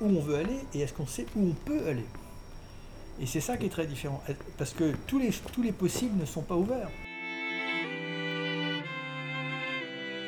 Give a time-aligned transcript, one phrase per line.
[0.00, 2.04] où on veut aller et est-ce qu'on sait où on peut aller
[3.20, 4.22] Et c'est ça qui est très différent,
[4.58, 6.90] parce que tous les, tous les possibles ne sont pas ouverts.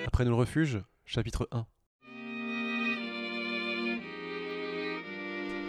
[0.07, 1.67] Après le refuge, chapitre 1.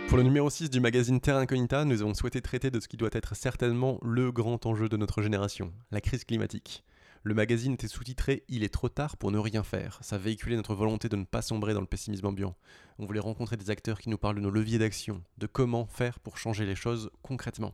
[0.08, 2.95] Pour le numéro 6 du magazine Terra Incognita, nous avons souhaité traiter de ce qui
[2.95, 6.84] doit être certainement le grand enjeu de notre génération, la crise climatique.
[7.28, 9.98] Le magazine était sous-titré Il est trop tard pour ne rien faire.
[10.04, 12.56] Ça véhiculait notre volonté de ne pas sombrer dans le pessimisme ambiant.
[13.00, 16.20] On voulait rencontrer des acteurs qui nous parlent de nos leviers d'action, de comment faire
[16.20, 17.74] pour changer les choses concrètement.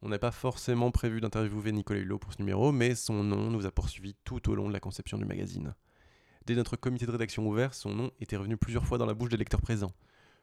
[0.00, 3.66] On n'a pas forcément prévu d'interviewer Nicolas Hulot pour ce numéro, mais son nom nous
[3.66, 5.74] a poursuivis tout au long de la conception du magazine.
[6.46, 9.30] Dès notre comité de rédaction ouvert, son nom était revenu plusieurs fois dans la bouche
[9.30, 9.92] des lecteurs présents.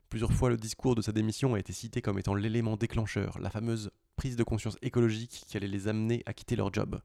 [0.09, 3.49] Plusieurs fois, le discours de sa démission a été cité comme étant l'élément déclencheur, la
[3.49, 6.99] fameuse prise de conscience écologique qui allait les amener à quitter leur job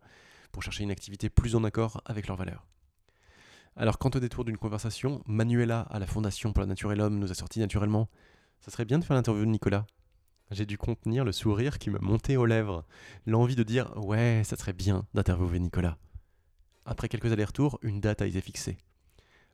[0.52, 2.66] pour chercher une activité plus en accord avec leurs valeurs.
[3.76, 7.18] Alors quand au détour d'une conversation, Manuela à la Fondation pour la Nature et l'Homme
[7.18, 8.08] nous a sorti naturellement
[8.60, 9.86] Ça serait bien de faire l'interview de Nicolas.
[10.50, 12.84] J'ai dû contenir le sourire qui me montait aux lèvres,
[13.26, 15.98] l'envie de dire Ouais, ça serait bien d'interviewer Nicolas.
[16.86, 18.78] Après quelques allers-retours, une date a été fixée.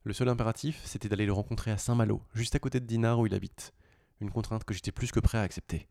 [0.04, 3.26] Le seul impératif, c'était d'aller le rencontrer à Saint-Malo, juste à côté de Dinard où
[3.26, 3.74] il habite.
[4.20, 5.88] Une contrainte que j'étais plus que prêt à accepter.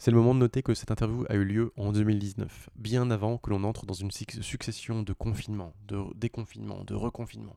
[0.00, 3.36] C'est le moment de noter que cette interview a eu lieu en 2019, bien avant
[3.36, 7.56] que l'on entre dans une succession de confinements, de déconfinements, de reconfinements.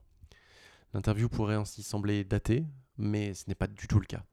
[0.95, 2.65] L'interview pourrait ainsi sembler datée,
[2.97, 4.25] mais ce n'est pas du tout le cas.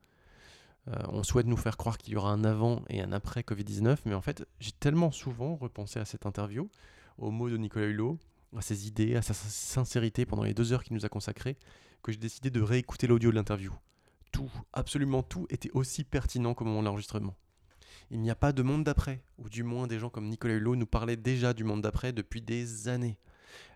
[0.89, 3.99] Euh, on souhaite nous faire croire qu'il y aura un avant et un après Covid-19,
[4.07, 6.71] mais en fait, j'ai tellement souvent repensé à cette interview,
[7.19, 8.19] aux mots de Nicolas Hulot,
[8.57, 11.59] à ses idées, à sa sincérité pendant les deux heures qu'il nous a consacrées,
[12.03, 13.75] que j'ai décidé de réécouter l'audio de l'interview.
[14.33, 17.37] Tout, absolument tout, était aussi pertinent qu'au moment de l'enregistrement
[18.11, 20.77] il n'y a pas de monde d'après, ou du moins des gens comme Nicolas Hulot
[20.77, 23.19] nous parlaient déjà du monde d'après depuis des années.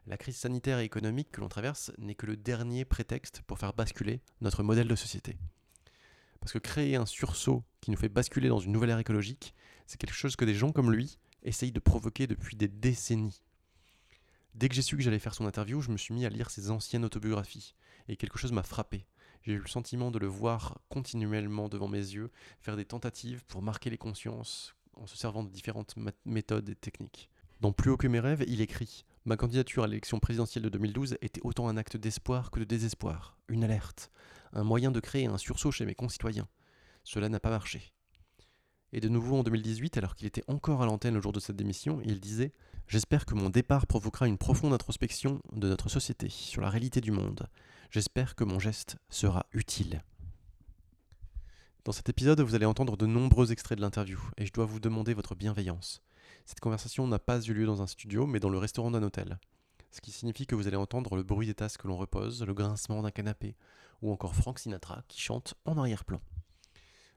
[0.07, 3.75] La crise sanitaire et économique que l'on traverse n'est que le dernier prétexte pour faire
[3.75, 5.37] basculer notre modèle de société.
[6.41, 9.55] Parce que créer un sursaut qui nous fait basculer dans une nouvelle ère écologique,
[9.87, 13.43] c'est quelque chose que des gens comme lui essayent de provoquer depuis des décennies.
[14.55, 16.51] Dès que j'ai su que j'allais faire son interview, je me suis mis à lire
[16.51, 17.75] ses anciennes autobiographies,
[18.09, 19.07] et quelque chose m'a frappé
[19.43, 22.31] j'ai eu le sentiment de le voir continuellement devant mes yeux,
[22.61, 25.95] faire des tentatives pour marquer les consciences en se servant de différentes
[26.25, 27.29] méthodes et techniques.
[27.61, 31.17] Dans Plus haut que mes rêves, il écrit Ma candidature à l'élection présidentielle de 2012
[31.23, 34.11] était autant un acte d'espoir que de désespoir, une alerte,
[34.53, 36.49] un moyen de créer un sursaut chez mes concitoyens.
[37.05, 37.93] Cela n'a pas marché.
[38.93, 41.57] Et de nouveau en 2018, alors qu'il était encore à l'antenne le jour de cette
[41.57, 42.53] démission, il disait
[42.89, 47.11] J'espère que mon départ provoquera une profonde introspection de notre société sur la réalité du
[47.11, 47.49] monde.
[47.93, 50.03] J'espère que mon geste sera utile.
[51.85, 54.81] Dans cet épisode, vous allez entendre de nombreux extraits de l'interview, et je dois vous
[54.81, 56.01] demander votre bienveillance.
[56.47, 59.39] Cette conversation n'a pas eu lieu dans un studio, mais dans le restaurant d'un hôtel.
[59.91, 62.55] Ce qui signifie que vous allez entendre le bruit des tasses que l'on repose, le
[62.55, 63.57] grincement d'un canapé,
[64.01, 66.23] ou encore Frank Sinatra qui chante en arrière-plan.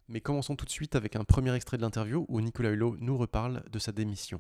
[0.09, 3.18] Mais commençons tout de suite avec un premier extrait de l'interview où Nicolas Hulot nous
[3.18, 4.40] reparle de sa démission.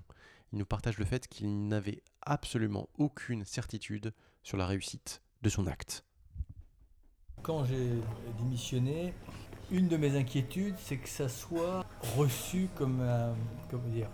[0.51, 4.13] Il nous partage le fait qu'il n'avait absolument aucune certitude
[4.43, 6.04] sur la réussite de son acte
[7.45, 7.91] quand j'ai
[8.39, 9.13] démissionné,
[9.69, 11.85] une de mes inquiétudes, c'est que ça soit
[12.17, 13.33] reçu comme un,
[13.89, 14.07] dire,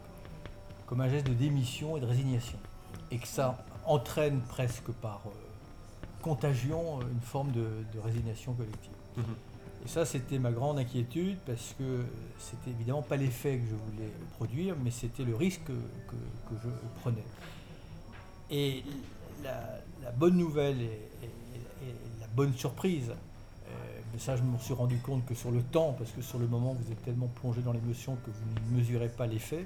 [0.85, 2.57] comme un geste de démission et de résignation.
[3.09, 5.29] Et que ça entraîne presque par euh,
[6.21, 7.69] contagion une forme de,
[8.03, 8.91] résignation collective.
[9.15, 9.23] Mhm.
[9.85, 12.03] Et ça, c'était ma grande inquiétude parce que
[12.37, 17.23] c'était évidemment pas l'effet que je voulais produire, mais c'était le risque que, je prenais.
[18.49, 18.83] Et
[19.41, 21.09] la, bonne nouvelle et
[22.35, 23.09] bonne surprise.
[23.11, 23.73] Euh,
[24.13, 26.47] mais ça, je me suis rendu compte que sur le temps, parce que sur le
[26.47, 29.65] moment, vous êtes tellement plongé dans l'émotion que vous ne mesurez pas l'effet,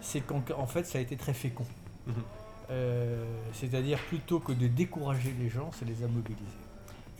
[0.00, 1.66] c'est qu'en fait, ça a été très fécond.
[2.06, 2.14] Mhm.
[2.70, 6.44] Euh, c'est-à-dire, plutôt que de décourager les gens, c'est les a mobilisés.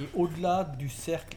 [0.01, 1.37] Et au-delà du cercle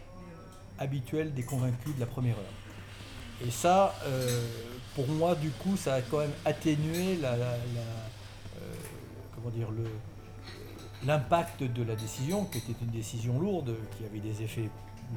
[0.79, 3.45] habituel des convaincus de la première heure.
[3.45, 4.47] Et ça, euh,
[4.95, 7.35] pour moi, du coup, ça a quand même atténué la,
[9.35, 9.85] comment dire, le,
[11.05, 14.69] l'impact de la décision, qui était une décision lourde, qui avait des effets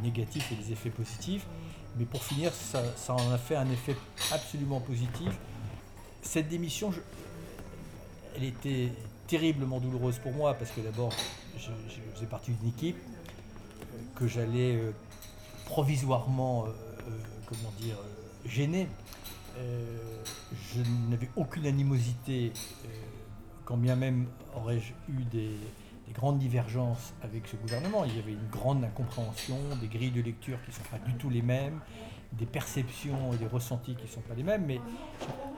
[0.03, 1.47] négatifs et des effets positifs.
[1.97, 3.97] Mais pour finir, ça, en a fait un effet
[4.33, 5.33] absolument positif.
[6.23, 6.93] Cette démission,
[8.37, 8.93] elle était
[9.27, 11.13] terriblement douloureuse pour moi parce que d'abord,
[11.57, 11.71] je,
[12.15, 14.93] faisais partie d'une équipe euh, que j'allais euh,
[15.67, 16.71] provisoirement, euh,
[17.47, 17.97] comment dire,
[18.47, 18.87] gêner.
[19.57, 20.81] je
[21.11, 22.53] n'avais aucune animosité
[23.71, 24.27] quand bien même
[24.57, 25.53] aurais-je eu des,
[26.13, 30.61] grandes divergences avec ce gouvernement, il y avait une grande incompréhension, des grilles de lecture
[30.65, 31.79] qui ne sont pas du tout les mêmes,
[32.33, 34.81] des perceptions et des ressentis qui ne sont pas les mêmes, mais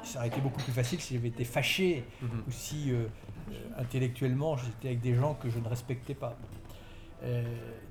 [0.04, 2.28] ça aurait été beaucoup plus facile si j'avais été fâché mhm.
[2.46, 3.06] ou si euh,
[3.50, 6.36] euh, intellectuellement j'étais avec des gens que je ne respectais pas.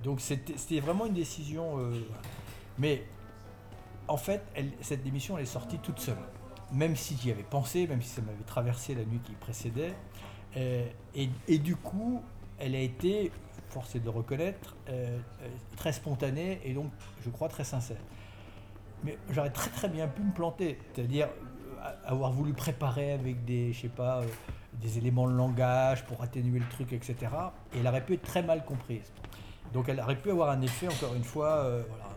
[0.04, 1.80] donc c'était vraiment une décision.
[2.78, 3.06] mais
[4.08, 4.44] en fait,
[4.82, 6.16] cette démission, elle est sortie toute seule.
[6.72, 9.94] Même si j'y avais pensé, même si ça m'avait traversé la nuit qui précédait.
[10.56, 12.22] et, du coup,
[12.60, 13.32] elle a été,
[13.70, 14.76] forcé de le reconnaître,
[15.76, 16.92] très spontanée et donc,
[17.24, 18.02] je crois, très sincère.
[19.04, 21.28] Mais j'aurais très très bien pu me planter, c'est-à-dire
[22.06, 24.26] avoir voulu préparer avec des, je sais pas, euh,
[24.74, 27.16] des éléments de langage pour atténuer le truc, etc.
[27.74, 29.12] Et elle aurait pu être très mal comprise.
[29.74, 32.11] Donc elle aurait pu avoir un effet, encore une fois, euh, voilà.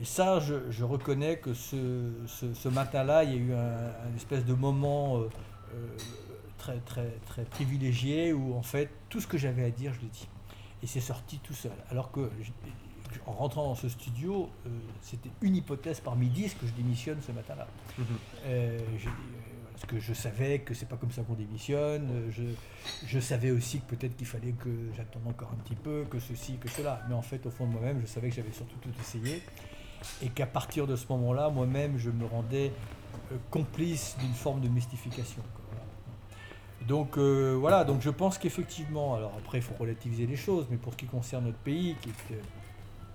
[0.00, 4.54] Et ça, je, reconnais que ce, ce, matin-là, il y a eu un, espèce de
[4.54, 5.28] moment euh,
[6.58, 10.08] très, très, très privilégié où, en fait, tout ce que j'avais à dire, je l'ai
[10.08, 10.28] dit.
[10.82, 11.72] Et c'est sorti tout seul.
[11.90, 12.28] Alors que
[13.26, 14.70] en rentrant dans ce studio, euh,
[15.00, 17.66] c'était une hypothèse parmi dix que je démissionne ce matin-là.
[17.98, 18.06] Mhm.
[18.46, 18.78] Euh,
[19.72, 22.30] parce que je savais que c'est pas comme ça qu'on démissionne.
[23.06, 26.58] Je, savais aussi que peut-être qu'il fallait que j'attende encore un petit peu, que ceci,
[26.58, 27.02] que cela.
[27.08, 29.42] Mais en fait, au fond de moi-même, je savais que j'avais surtout tout essayé.
[30.22, 32.72] Et qu'à partir de ce moment-là, moi-même, je me rendais
[33.32, 35.42] euh, complice d'une forme de mystification.
[36.86, 40.92] Donc voilà, donc je pense qu'effectivement, alors après il faut relativiser les choses, mais pour
[40.92, 42.38] ce qui concerne notre pays, qui est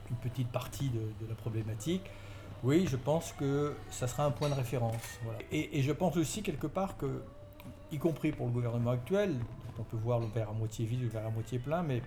[0.09, 2.03] une petite partie de, la problématique,
[2.63, 5.19] oui, je pense que ça sera un point de référence.
[5.51, 7.21] Et, je pense aussi quelque part que,
[7.91, 9.35] y compris pour le gouvernement actuel,
[9.77, 12.01] on peut voir le verre à moitié vide, le verre à moitié plein, mais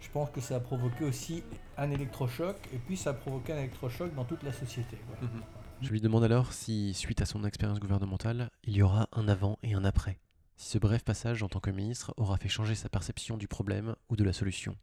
[0.00, 1.42] je pense que ça a provoqué aussi
[1.76, 4.98] un électrochoc, et puis ça a provoqué un électrochoc dans toute la société.
[5.22, 5.42] Mhm.
[5.80, 9.58] Je lui demande alors si, suite à son expérience gouvernementale, il y aura un avant
[9.62, 10.18] et un après.
[10.56, 13.96] Si ce bref passage en tant que ministre aura fait changer sa perception du problème
[14.08, 14.76] ou de la solution.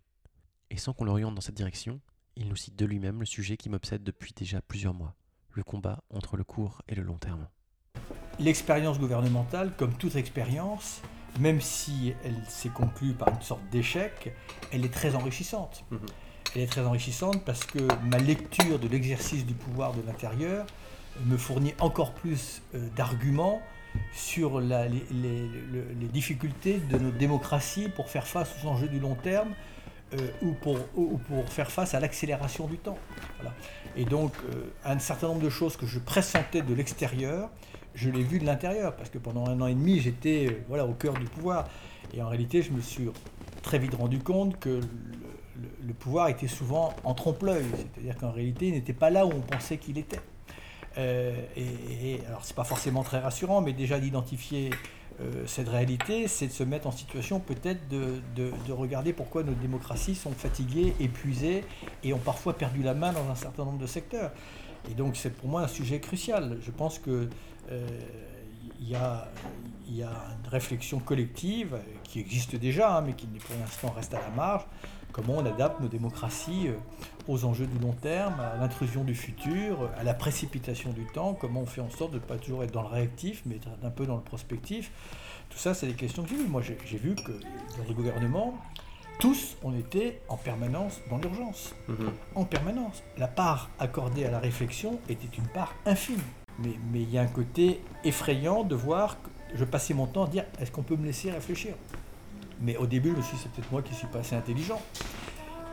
[0.69, 2.01] Et sans qu'on l'oriente dans cette direction,
[2.35, 5.15] il nous cite de lui-même le sujet qui m'obsède depuis déjà plusieurs mois,
[5.53, 7.47] le combat entre le court et le long terme.
[8.39, 11.01] L'expérience gouvernementale, comme toute expérience,
[11.39, 14.33] même si elle s'est conclue par une sorte d'échec,
[14.71, 15.83] elle est très enrichissante.
[15.91, 15.99] Mhm.
[16.55, 20.65] Elle est très enrichissante parce que ma lecture de l'exercice du pouvoir de l'intérieur
[21.25, 23.61] me fournit encore plus euh, d'arguments
[24.13, 29.49] sur les, les, difficultés de notre démocratie pour faire face aux enjeux du long terme
[30.13, 30.77] euh, ou, pour,
[31.27, 32.97] pour faire face à l'accélération du temps.
[33.95, 37.49] Et donc, euh, un certain nombre de choses que je pressentais de l'extérieur,
[37.95, 40.85] je l'ai vu de l'intérieur, parce que pendant un an et demi, j'étais euh, voilà,
[40.85, 41.67] au cœur du pouvoir.
[42.13, 43.09] Et en réalité, je me suis
[43.61, 44.81] très vite rendu compte que
[45.85, 49.41] le, pouvoir était souvent en trompe-l'œil, c'est-à-dire qu'en réalité, il n'était pas là où on
[49.41, 50.21] pensait qu'il était.
[50.97, 51.01] et,
[51.55, 54.71] et, alors, c'est pas forcément très rassurant, mais déjà d'identifier
[55.21, 58.21] euh, cette réalité, c'est de se mettre en situation peut-être de,
[58.71, 61.63] regarder pourquoi nos démocraties sont fatiguées, épuisées
[62.03, 64.31] et ont parfois perdu la main dans un certain nombre de secteurs.
[64.89, 66.57] Et donc c'est pour moi un sujet crucial.
[66.61, 67.29] Je pense que euh,
[67.69, 69.29] il y, a,
[69.89, 74.19] y, a, une réflexion collective qui existe déjà, hein, mais qui pour l'instant reste à
[74.19, 74.65] la marge,
[75.11, 76.77] comment on adapte nos démocraties euh,
[77.27, 81.61] aux enjeux du long terme, à l'intrusion du futur, à la précipitation du temps, comment
[81.61, 84.05] on fait en sorte de ne pas toujours être dans le réactif, mais un peu
[84.05, 84.91] dans le prospectif?
[85.49, 86.47] Tout ça, c'est des questions que j'ai vues.
[86.47, 88.57] Moi, j'ai vu que dans le gouvernement,
[89.19, 91.75] tous, on était en permanence dans l'urgence.
[91.87, 92.11] Mhm.
[92.35, 93.03] En permanence.
[93.17, 96.21] La part accordée à la réflexion était une part infime.
[96.59, 100.27] Mais, il y a un côté effrayant de voir que je passais mon temps à
[100.27, 101.73] dire est-ce qu'on peut me laisser réfléchir?
[102.61, 104.79] Mais au début, je me suis dit, c'est peut-être moi qui suis pas assez intelligent,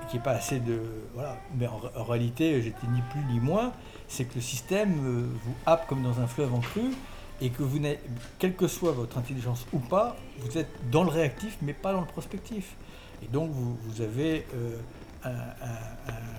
[0.09, 0.81] qui n'est pas assez de.
[1.15, 1.37] Voilà.
[1.59, 3.73] Mais en, réalité, j'étais ni plus ni moins.
[4.09, 6.95] C'est que le système euh, vous happe comme dans un fleuve en crue
[7.41, 8.01] et que vous n'êtes,
[8.39, 12.01] quelle que soit votre intelligence ou pas, vous êtes dans le réactif mais pas dans
[12.01, 12.75] le prospectif.
[13.23, 14.77] Et donc vous, avez euh,
[15.25, 15.31] un,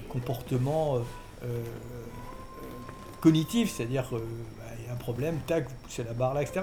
[0.09, 0.97] comportement
[1.43, 1.63] euh,
[3.21, 6.61] cognitif, c'est-à-dire qu'il bah, y a un problème, tac, vous poussez la barre là, etc.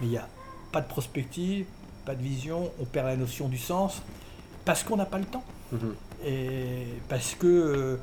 [0.00, 0.28] Mais il n'y a
[0.72, 1.66] pas de prospective,
[2.04, 4.02] pas de vision, on perd la notion du sens,
[4.64, 5.44] parce qu'on n'a pas le temps.
[5.72, 5.94] Mhm.
[6.24, 7.96] Et parce que euh,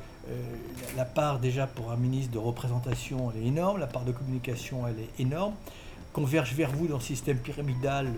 [0.96, 4.86] la part déjà pour un ministre de représentation, elle est énorme, la part de communication,
[4.86, 5.54] elle est énorme.
[6.12, 8.08] Converge vers vous dans le système pyramidal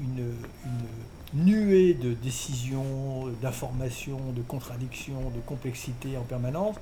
[0.00, 0.32] une,
[1.34, 6.76] nuée de décisions, d'informations, de contradictions, de complexité en permanence,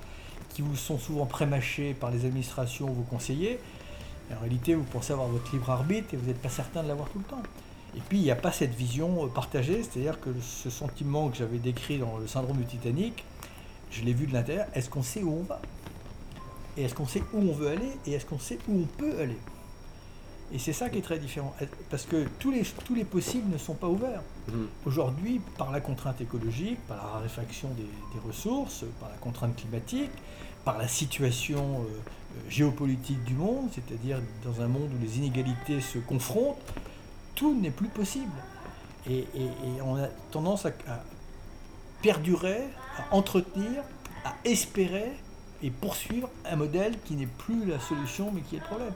[0.54, 3.58] qui vous sont souvent prémâchées par les administrations ou vos conseillers.
[4.32, 7.08] en réalité, vous pensez avoir votre libre arbitre et vous n'êtes pas certain de l'avoir
[7.10, 7.42] tout le temps.
[7.96, 11.36] Et puis, il n'y a pas cette vision euh, partagée, c'est-à-dire que ce sentiment que
[11.36, 13.24] j'avais décrit dans le syndrome du Titanic,
[13.90, 14.66] je l'ai vu de l'intérieur.
[14.74, 15.60] Est-ce qu'on sait où on va?
[16.76, 19.20] Et est-ce qu'on sait où on veut aller Et est-ce qu'on sait où on peut
[19.20, 19.38] aller?
[20.52, 21.54] Et c'est ça qui est très différent.
[21.90, 24.22] Parce que tous les, tous les possibles ne sont pas ouverts.
[24.48, 24.52] Mmh.
[24.86, 30.10] Aujourd'hui, par la contrainte écologique, par la raréfaction des, ressources, par la contrainte climatique,
[30.64, 35.80] par la situation euh, euh, géopolitique du monde, c'est-à-dire dans un monde où les inégalités
[35.80, 36.58] se confrontent,
[37.34, 38.32] tout n'est plus possible.
[39.10, 39.26] Et,
[39.84, 40.70] on a tendance à,
[42.00, 42.62] perdurer,
[42.96, 43.82] à entretenir,
[44.24, 45.12] à espérer
[45.62, 48.92] et poursuivre un modèle qui n'est plus la solution mais qui est le problème.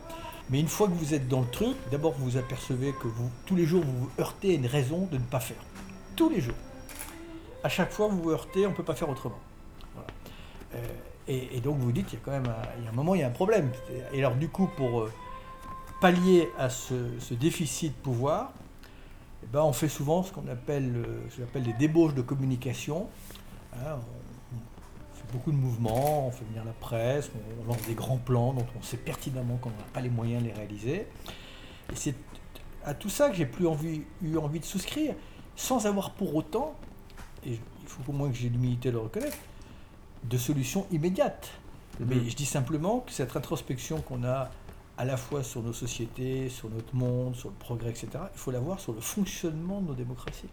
[0.48, 3.08] Mais une fois que vous êtes dans le truc, d'abord vous apercevez que
[3.44, 5.62] tous les jours vous vous heurtez à une raison de ne pas faire.
[6.16, 6.54] Tous les jours.
[7.62, 9.38] À chaque fois vous vous heurtez, on ne peut pas faire autrement.
[10.74, 10.86] Euh,
[11.28, 12.46] et, donc vous dites, il y a quand même
[12.88, 13.70] un, moment, il y a un problème.
[14.12, 15.12] Et alors du coup, pour euh,
[16.00, 16.94] pallier à ce,
[17.34, 18.52] déficit de pouvoir,
[19.44, 23.08] eh ben, on fait souvent ce qu'on appelle, euh, ce appelle des débauches de communication.
[23.74, 23.98] Hein,
[25.32, 27.30] beaucoup de mouvements, on fait venir la presse,
[27.62, 30.48] on lance des grands plans dont on sait pertinemment qu'on n'a pas les moyens de
[30.48, 31.06] les réaliser.
[31.92, 32.14] Et c'est
[32.84, 33.66] à tout ça que j'ai plus
[34.22, 35.14] eu envie de souscrire,
[35.56, 36.74] sans avoir pour autant,
[37.44, 39.36] et il faut au moins que j'ai l'humilité de le reconnaître,
[40.24, 41.50] de solutions immédiates.
[42.00, 42.06] Mhm.
[42.08, 44.50] Mais je dis simplement que cette introspection qu'on a
[44.96, 48.50] à la fois sur nos sociétés, sur notre monde, sur le progrès, etc., il faut
[48.50, 50.48] l'avoir sur le fonctionnement de nos démocraties.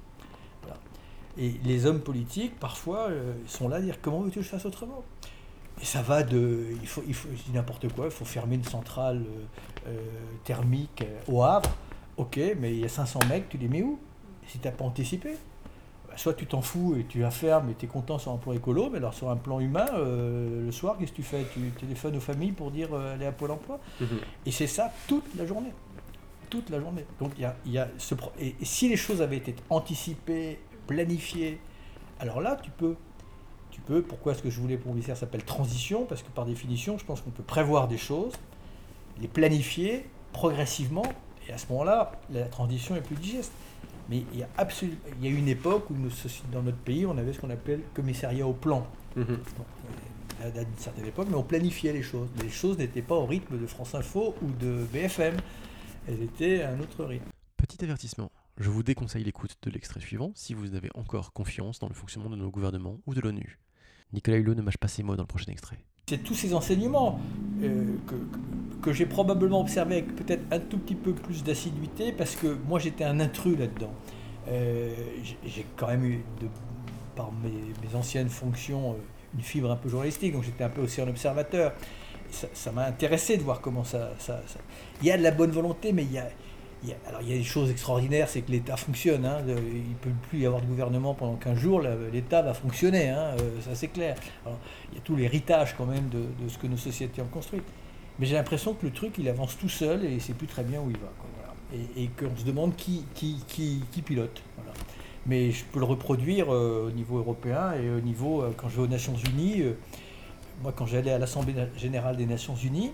[1.38, 4.65] Et les hommes politiques, parfois, euh, sont là à dire comment veux-tu que je fasse
[4.65, 5.03] autrement?
[5.81, 6.67] Et ça va de.
[6.81, 10.00] Il faut, il faut je dis n'importe quoi, il faut fermer une centrale euh, euh,
[10.45, 11.69] thermique au Havre.
[12.15, 14.00] Ok, mais il y a 500 mecs, tu les mets où?
[14.48, 15.36] Si tu n'as pas anticipé
[16.15, 18.53] Soit tu t'en fous et tu la fermes et tu es content sur un plan
[18.53, 21.45] écolo, mais alors sur un plan humain, le soir, qu'est-ce que tu fais?
[21.53, 23.79] Tu téléphones aux familles pour dire aller à Pôle emploi?
[24.00, 24.07] Mhm.
[24.45, 25.74] Et c'est ça toute la journée
[26.50, 27.05] toute la journée.
[27.19, 31.60] Donc il y a, y a ce et si les choses avaient été anticipées, planifier.
[32.19, 32.95] Alors là, tu peux.
[33.72, 34.01] Tu peux.
[34.01, 36.05] Pourquoi est-ce que je voulais pour ça s'appelle transition?
[36.05, 38.34] Parce que par définition, je pense qu'on peut prévoir des choses,
[39.19, 41.05] les planifier progressivement,
[41.47, 43.51] et à ce moment-là, la transition est plus digeste.
[44.09, 46.11] Mais il y a absolument, il y a une époque où nous,
[46.51, 48.85] dans notre pays, on avait ce qu'on appelle commissariat au plan.
[49.15, 49.23] Mmh.
[50.43, 52.27] à une certaine époque, mais on planifiait les choses.
[52.43, 55.37] Les choses n'étaient pas au rythme de France Info ou de BFM.
[56.07, 57.25] Elles étaient à un autre rythme.
[57.57, 58.29] Petit avertissement.
[58.57, 62.29] Je vous déconseille l'écoute de l'extrait suivant si vous avez encore confiance dans le fonctionnement
[62.29, 63.59] de nos gouvernements ou de l'ONU.
[64.13, 65.79] Nicolas Hulot ne mâche pas ses mots dans le prochain extrait.
[66.07, 67.19] C'est tous ces enseignements
[67.63, 67.95] euh,
[68.83, 72.77] que, j'ai probablement observés avec peut-être un tout petit peu plus d'assiduité parce que moi
[72.77, 73.91] j'étais un intrus là-dedans.
[74.47, 74.93] Euh,
[75.43, 76.24] j'ai quand même eu,
[77.15, 78.95] par mes, anciennes fonctions, euh,
[79.33, 81.74] une fibre un peu journalistique, donc j'étais un peu aussi un observateur.
[82.29, 84.43] Ça m'a intéressé de voir comment ça, ça,
[85.01, 86.29] Il y a de la bonne volonté, mais il y a,
[87.08, 89.25] alors il y a des choses extraordinaires, c'est que l'État fonctionne.
[89.25, 93.10] Hein, il ne peut plus y avoir de gouvernement pendant 15 jours, l'État va fonctionner,
[93.10, 94.15] hein, euh, ça c'est clair.
[94.46, 97.62] il y a tout l'héritage quand même de, ce que nos sociétés ont construit.
[98.20, 100.80] Mais j'ai l'impression que le truc, il avance tout seul et sait plus très bien
[100.82, 101.12] où il va.
[101.98, 103.06] Et, qu'on se demande qui,
[104.06, 104.42] pilote.
[105.25, 108.77] Mais je peux le reproduire euh, au niveau européen et au niveau, euh, quand je
[108.77, 109.63] vais aux Nations Unies,
[110.62, 112.92] moi quand j'allais à l'Assemblée générale des Nations Unies,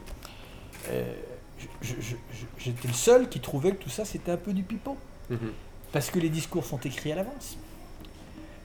[2.57, 4.97] j'étais le seul qui trouvait que tout ça c'était un peu du pipeau.
[5.29, 5.51] Mhm.
[5.91, 7.57] Parce que les discours sont écrits à l'avance.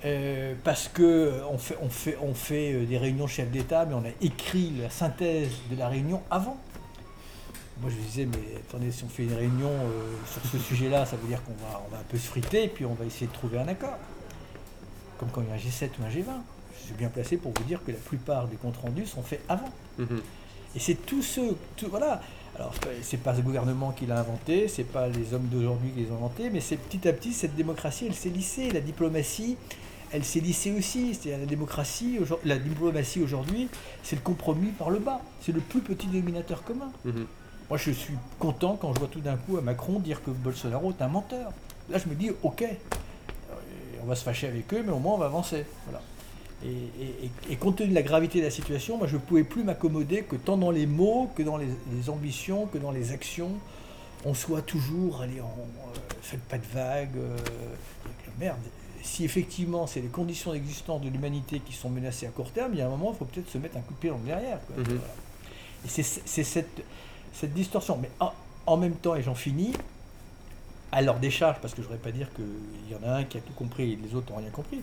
[0.05, 3.95] Euh, parce que on fait, on fait, on fait euh, des réunions chefs d'État, mais
[3.95, 6.59] on a écrit la synthèse de la réunion avant.
[7.81, 11.17] Moi je disais, mais attendez, si on fait une réunion euh, sur ce sujet-là, ça
[11.17, 13.27] veut dire qu'on va, on va un peu se friter, et puis on va essayer
[13.27, 13.97] de trouver un accord.
[15.19, 16.41] Comme quand il y a un G7 ou un G20.
[16.79, 19.43] Je suis bien placé pour vous dire que la plupart des comptes rendus sont faits
[19.49, 19.71] avant.
[19.99, 20.21] Mhm.
[20.77, 21.41] Et c'est tout ce.
[21.77, 22.23] Tout, voilà.
[22.57, 22.73] Alors,
[23.03, 26.17] c'est pas ce gouvernement qui l'a inventé, c'est pas les hommes d'aujourd'hui qui les ont
[26.17, 28.71] inventés, mais c'est petit à petit, cette démocratie, elle s'est lissée.
[28.71, 29.59] La diplomatie,
[30.11, 31.15] elle s'est lissée aussi.
[31.15, 33.69] C'est-à-dire la démocratie, la diplomatie aujourd'hui,
[34.03, 35.21] c'est le compromis par le bas.
[35.43, 36.91] C'est le plus petit dénominateur commun.
[37.05, 37.27] Mhm.
[37.69, 40.93] Moi, je suis content quand je vois tout d'un coup à Macron dire que Bolsonaro
[40.93, 41.53] est un menteur.
[41.91, 43.55] Là, je me dis, ok, euh,
[44.03, 45.67] on va se fâcher avec eux, mais au moins on va avancer.
[45.85, 46.01] Voilà.
[46.65, 50.23] Et, compte tenu de la gravité de la situation, moi je ne pouvais plus m'accommoder
[50.23, 51.69] que tant dans les mots, que dans les,
[52.09, 53.53] ambitions, que dans les actions,
[54.25, 57.17] on soit toujours, allez, on, euh, faites pas de vagues.
[57.17, 57.37] Euh,
[58.41, 58.59] merde,
[59.03, 62.79] si effectivement c'est les conditions d'existence de l'humanité qui sont menacées à court terme, il
[62.79, 64.25] y a un moment, il faut peut-être se mettre un coup de pied dans le
[64.25, 64.59] derrière.
[64.77, 65.01] Mhm.
[65.85, 66.83] Et c'est cette,
[67.33, 67.99] cette, distorsion.
[67.99, 68.11] Mais
[68.67, 69.73] en, même temps, et j'en finis,
[70.91, 73.25] à leur décharge, parce que je ne voudrais pas dire qu'il y en a un
[73.25, 74.81] qui a tout compris et les autres n'ont rien compris,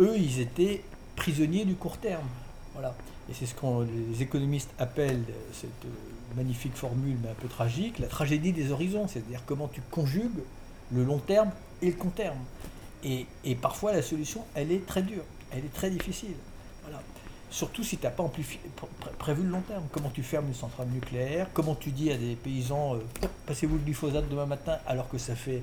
[0.00, 0.82] eux, ils étaient
[1.16, 2.26] prisonniers du court terme.
[2.72, 2.94] Voilà.
[3.30, 3.66] Et c'est ce que
[4.10, 5.70] les économistes appellent cette
[6.36, 10.42] magnifique formule, mais un peu tragique, la tragédie des horizons, c'est-à-dire comment tu conjugues
[10.92, 12.38] le long terme et le court terme.
[13.04, 13.26] Et,
[13.60, 16.34] parfois, la solution, elle est très dure, elle est très difficile.
[16.82, 17.02] Voilà.
[17.50, 18.28] Surtout si tu n'as pas
[19.18, 19.84] prévu le long terme.
[19.92, 23.82] Comment tu fermes une centrale nucléaire Comment tu dis à des paysans, euh, passez-vous le
[23.82, 25.62] glyphosate demain matin, alors que ça fait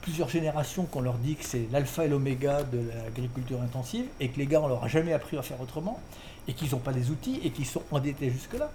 [0.00, 4.38] plusieurs générations qu'on leur dit que c'est l'alpha et l'oméga de l'agriculture intensive et que
[4.38, 6.00] les gars, on leur a jamais appris à faire autrement
[6.48, 8.70] et qu'ils n'ont pas les outils et qu'ils sont endettés jusque-là.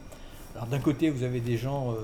[0.55, 1.95] Alors d'un côté, vous avez des gens, euh,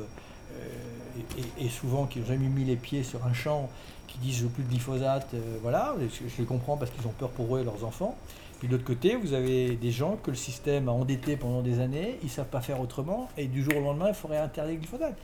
[0.59, 3.69] euh, et, souvent qui n'ont jamais mis les pieds sur un champ,
[4.07, 7.13] qui disent je veux plus de glyphosate, euh, voilà, je, les comprends parce qu'ils ont
[7.17, 8.17] peur pour eux et leurs enfants.
[8.59, 11.79] Puis de l'autre côté, vous avez des gens que le système a endettés pendant des
[11.79, 14.73] années, ils ne savent pas faire autrement, et du jour au lendemain, il faudrait interdire
[14.73, 15.15] le glyphosate.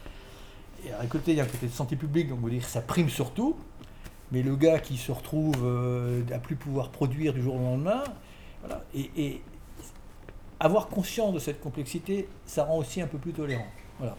[0.85, 2.81] Et à côté, il y a un côté de santé publique, donc vous dire ça
[2.81, 3.57] prime surtout,
[4.31, 8.03] mais le gars qui se retrouve euh, à plus pouvoir produire du jour au lendemain,
[8.61, 9.41] voilà, et,
[10.59, 13.67] avoir conscience de cette complexité, ça rend aussi un peu plus tolérant.
[13.99, 14.15] Voilà.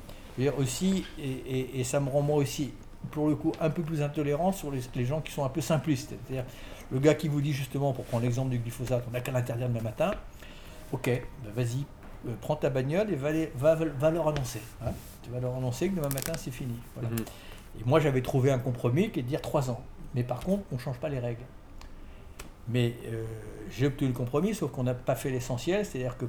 [0.56, 2.72] aussi, et, ça me rend moi aussi,
[3.10, 6.10] pour le coup, un peu plus intolérant sur les, gens qui sont un peu simplistes.
[6.10, 6.44] C'est-à-dire,
[6.92, 9.68] le gars qui vous dit justement, pour prendre l'exemple du glyphosate, on n'a qu'à l'interdire
[9.68, 10.12] demain matin,
[10.92, 11.06] ok,
[11.44, 11.84] ben vas-y,
[12.26, 14.60] euh, prends ta bagnole et va, va, leur annoncer.
[14.82, 14.92] Hein.
[15.22, 16.74] tu vas leur annoncer que demain matin c'est fini.
[16.94, 17.10] Voilà.
[17.10, 17.24] Mhm.
[17.80, 19.82] Et moi j'avais trouvé un compromis qui est de dire trois ans.
[20.14, 21.44] Mais par contre, on ne change pas les règles.
[22.68, 23.24] Mais euh,
[23.70, 26.26] j'ai obtenu le compromis, sauf qu'on n'a pas fait l'essentiel, c'est-à-dire que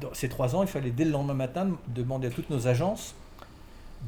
[0.00, 3.14] dans ces trois ans, il fallait dès le lendemain matin demander à toutes nos agences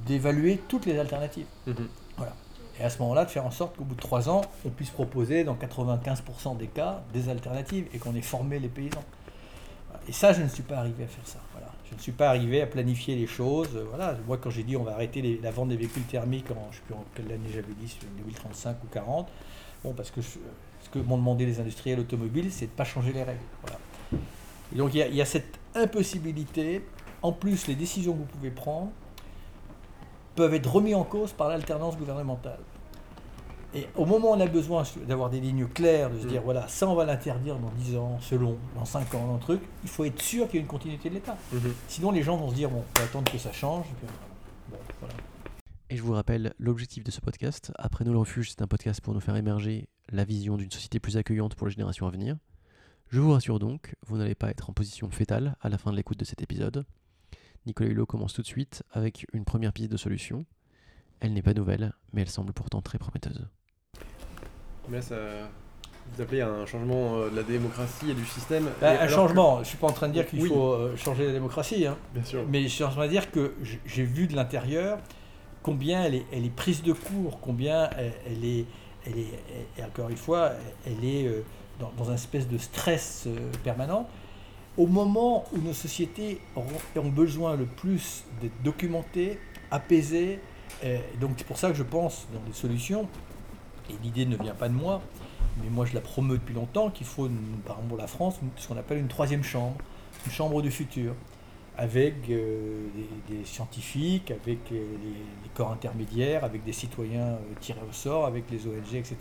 [0.07, 1.47] d'évaluer toutes les alternatives.
[1.67, 1.89] Mhm.
[2.17, 2.35] Voilà.
[2.79, 4.91] Et à ce moment-là, de faire en sorte qu'au bout de trois ans, on puisse
[4.91, 9.05] proposer dans 95% des cas des alternatives et qu'on ait formé les paysans.
[10.09, 11.39] Et ça, je ne suis pas arrivé à faire ça.
[11.53, 11.72] Voilà.
[11.93, 13.79] Je ne suis pas arrivé à planifier les choses.
[13.89, 14.17] Voilà.
[14.27, 16.83] Moi, quand j'ai dit on va arrêter la vente des véhicules thermiques en, je sais
[16.87, 19.29] plus en quelle année j'avais dit, 2035 ou 40,
[19.85, 20.39] bon, parce que ce
[20.91, 23.41] que m'ont demandé les industriels automobiles, c'est de ne pas changer les règles.
[24.73, 26.85] Donc, il y, a, cette impossibilité.
[27.21, 28.91] En plus, les décisions que vous pouvez prendre
[30.35, 32.59] peuvent être remises en cause par l'alternance gouvernementale.
[33.75, 36.45] Et au moment où on a besoin d'avoir des lignes claires, de se dire, mm.
[36.45, 39.61] voilà, ça on va l'interdire dans 10 ans, selon, dans 5 ans, dans le truc,
[39.83, 41.37] il faut être sûr qu'il y a une continuité de l'État.
[41.55, 41.73] Mm-hmm.
[41.89, 43.87] Sinon les gens vont se dire, bon, on va attendre que ça change.
[45.89, 47.73] Et je vous rappelle l'objectif de ce podcast.
[47.77, 51.01] Après nous le refuge, c'est un podcast pour nous faire émerger la vision d'une société
[51.01, 52.37] plus accueillante pour les générations à venir.
[53.09, 55.97] Je vous rassure donc, vous n'allez pas être en position fétale à la fin de
[55.97, 56.87] l'écoute de cet épisode.
[57.67, 60.47] Nicolas Hulot commence tout de suite avec une première piste de solution.
[61.21, 63.47] Elle n'est pas nouvelle, mais elle semble pourtant très prometteuse.
[64.89, 65.17] Mais là, ça,
[66.11, 68.69] vous appelez un changement euh, de la démocratie et du système.
[68.81, 71.27] Bah, un changement, je ne suis pas en train de dire qu'il faut euh, changer
[71.27, 71.97] la démocratie, hein.
[72.15, 72.45] Bien sûr.
[72.49, 73.55] mais je suis en train de dire que
[73.87, 74.99] j'ai vu de l'intérieur
[75.63, 77.89] combien elle est, elle est, prise de court, combien
[78.27, 78.65] elle, est,
[79.07, 80.51] elle est, encore une fois,
[80.85, 81.45] elle est euh,
[81.79, 83.29] dans, dans, un espèce de stress
[83.63, 84.09] permanent.
[84.77, 89.39] Au moment où nos sociétés ont besoin le plus d'être documentées,
[89.71, 90.41] apaisées,
[91.21, 93.07] donc c'est pour ça que je pense dans des solutions,
[93.91, 95.03] et l'idée ne vient pas de moi,
[95.63, 97.29] mais moi je la promeus depuis longtemps, qu'il faut,
[97.67, 99.77] par exemple pour la France, ce qu'on appelle une troisième chambre,
[100.27, 101.15] une chambre du futur,
[101.77, 102.87] avec euh,
[103.29, 104.83] des, scientifiques, avec les,
[105.55, 109.17] corps intermédiaires, avec des citoyens euh, tirés au sort, avec les ONG, etc.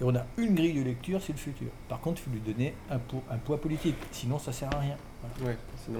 [0.00, 1.68] Et on a une grille de lecture, c'est le futur.
[1.88, 4.78] Par contre, il faut lui donner un poids, un poids politique, sinon ça sert à
[4.78, 4.96] rien.
[5.44, 5.98] Ouais, sinon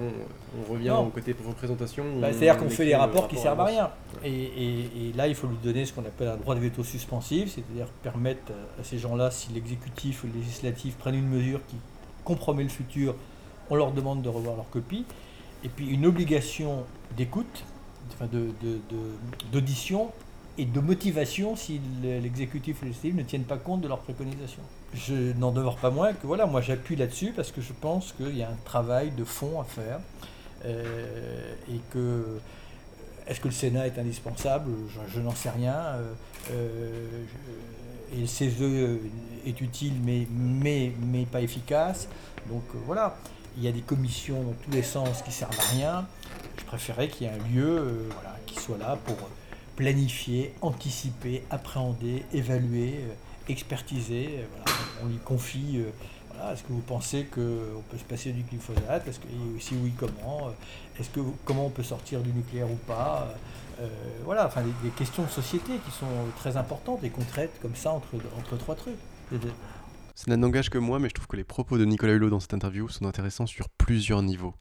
[0.57, 2.05] on revient au côté représentation.
[2.19, 3.89] Bah, c'est-à-dire qu'on fait des rapports qui servent à rien.
[4.23, 7.87] Et, là, il faut lui donner ce qu'on appelle un droit de veto suspensif, c'est-à-dire
[8.01, 11.75] permettre à ces gens-là, si l'exécutif ou le législatif prennent une mesure qui
[12.23, 13.15] compromet le futur,
[13.69, 15.05] on leur demande de revoir leur copie.
[15.65, 16.85] Et puis une obligation
[17.17, 17.65] d'écoute,
[18.13, 18.29] enfin
[19.51, 20.11] d'audition
[20.59, 24.61] et de motivation si l'exécutif ou le ne tiennent pas compte de leurs préconisations.
[24.93, 28.37] Je n'en demeure pas moins que voilà, moi j'appuie là-dessus parce que je pense qu'il
[28.37, 29.99] y a un travail de fond à faire
[30.65, 32.39] euh, et que
[33.25, 34.71] est-ce que le Sénat est indispensable?
[35.13, 35.75] Je, n'en sais rien.
[35.75, 36.13] Euh,
[36.51, 37.23] euh,
[38.13, 38.99] et le CESE
[39.45, 42.09] est utile mais, mais, mais pas efficace.
[42.49, 43.15] Donc voilà,
[43.55, 46.07] il y a des commissions dans tous les sens qui servent à rien.
[46.57, 49.15] Je préférais qu'il y ait un lieu voilà, qui soit là pour
[49.79, 53.13] planifier, anticiper, appréhender, évaluer, euh,
[53.47, 54.39] expertiser.
[54.39, 59.07] Euh, on lui confie euh, est-ce que vous pensez qu'on peut se passer du glyphosate
[59.07, 59.27] Est-ce que,
[59.59, 60.51] Si oui, comment
[60.99, 63.33] Est-ce que comment on peut sortir du nucléaire ou pas
[64.23, 67.91] Voilà, enfin des, questions de société qui sont très importantes et qu'on traite comme ça
[67.91, 68.95] entre, entre trois trucs.
[70.15, 72.53] Ça n'engage que moi, mais je trouve que les propos de Nicolas Hulot dans cette
[72.53, 74.53] interview sont intéressants sur plusieurs niveaux.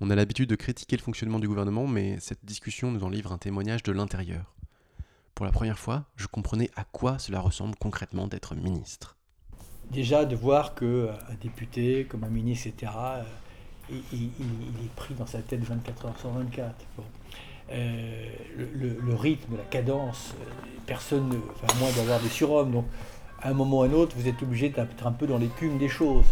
[0.00, 3.32] On a l'habitude de critiquer le fonctionnement du gouvernement, mais cette discussion nous en livre
[3.32, 4.54] un témoignage de l'intérieur.
[5.34, 9.16] Pour la première fois, je comprenais à quoi cela ressemble concrètement d'être ministre.
[9.90, 12.92] Déjà de voir qu'un euh, député, comme un ministre, etc.,
[13.90, 16.74] euh, il, est pris dans sa tête 24 heures sur 24.
[17.70, 20.34] Euh, le, rythme, la cadence,
[20.86, 22.86] personne, enfin moi d'avoir des surhommes, donc
[23.40, 25.76] à un moment ou à un autre, vous êtes obligé d'être un peu dans l'écume
[25.78, 26.26] des choses.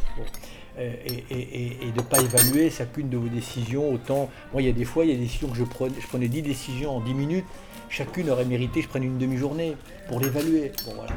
[0.79, 4.31] Et, de ne pas évaluer chacune de vos décisions autant.
[4.53, 6.07] Moi, il y a des fois, il y a des décisions que je prenais, je
[6.07, 7.47] prenais 10 décisions en 10 minutes,
[7.89, 9.77] chacune aurait mérité que je prenne une demi-journée
[10.09, 10.73] pour l'évaluer.
[10.85, 11.13] Bon, voilà.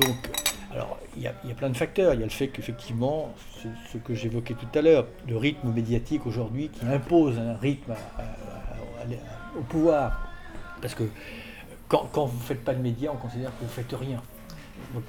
[0.00, 0.16] Donc,
[0.72, 2.14] alors, il y, a, il y, a, plein de facteurs.
[2.14, 3.32] Il y a le fait qu'effectivement,
[3.92, 7.94] ce, que j'évoquais tout à l'heure, le rythme médiatique aujourd'hui qui impose un rythme
[9.56, 10.28] au pouvoir.
[10.80, 11.04] Parce que
[11.88, 14.20] quand, quand vous ne faites pas de médias, on considère que vous ne faites rien.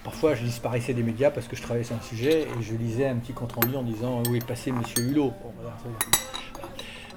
[0.03, 3.07] Parfois, je disparaissais des médias parce que je travaillais sur un sujet et je lisais
[3.07, 5.33] un petit compte-rendu en disant où est passé Monsieur Hulot?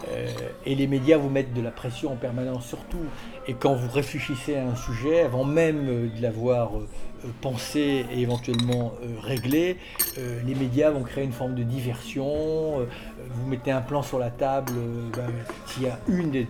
[0.08, 0.26] Euh,
[0.64, 3.04] et les médias vous mettent de la pression en permanence surtout.
[3.46, 6.70] Et quand vous réfléchissez à un sujet, avant même euh, de l'avoir
[7.24, 9.76] euh, pensé et éventuellement réglé,
[10.16, 12.86] les médias vont créer une forme de diversion.
[13.30, 14.72] vous mettez un plan sur la table,
[15.14, 15.30] ben,
[15.66, 16.48] s'il y a une des,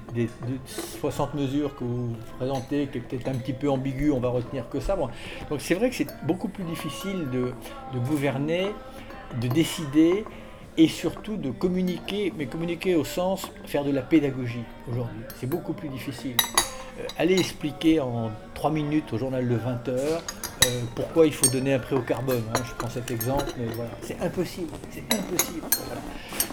[1.01, 4.69] 60 mesures que vous présentez qui est peut-être un petit peu ambiguë, on va retenir
[4.69, 4.97] que ça.
[4.97, 7.53] Donc c'est vrai que c'est beaucoup plus difficile de,
[7.93, 8.69] de gouverner,
[9.41, 10.25] de décider
[10.79, 15.23] et surtout de communiquer, mais communiquer au sens faire de la pédagogie aujourd'hui.
[15.37, 16.37] C'est beaucoup plus difficile.
[17.01, 20.23] Euh, aller expliquer en 3 minutes au journal de 20 heures
[20.67, 22.43] euh, pourquoi il faut donner un prix au carbone.
[22.55, 22.61] Hein.
[22.65, 24.73] je prends cet exemple, mais voilà, c'est impossible.
[24.91, 25.67] C'est impossible.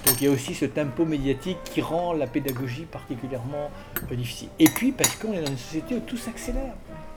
[0.05, 3.71] Donc il y a aussi ce tempo médiatique qui rend la pédagogie particulièrement
[4.11, 4.49] euh, difficile.
[4.59, 6.73] Et puis parce qu'on est dans une société où tout s'accélère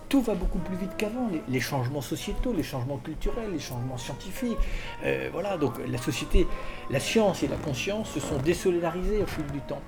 [0.08, 1.28] tout va beaucoup plus vite qu'avant.
[1.48, 4.56] Les, changements sociétaux, les changements culturels, les changements scientifiques.
[5.04, 6.46] Euh, voilà, donc la société,
[6.90, 9.82] la science et la conscience se sont désolidarisées au fil du temps.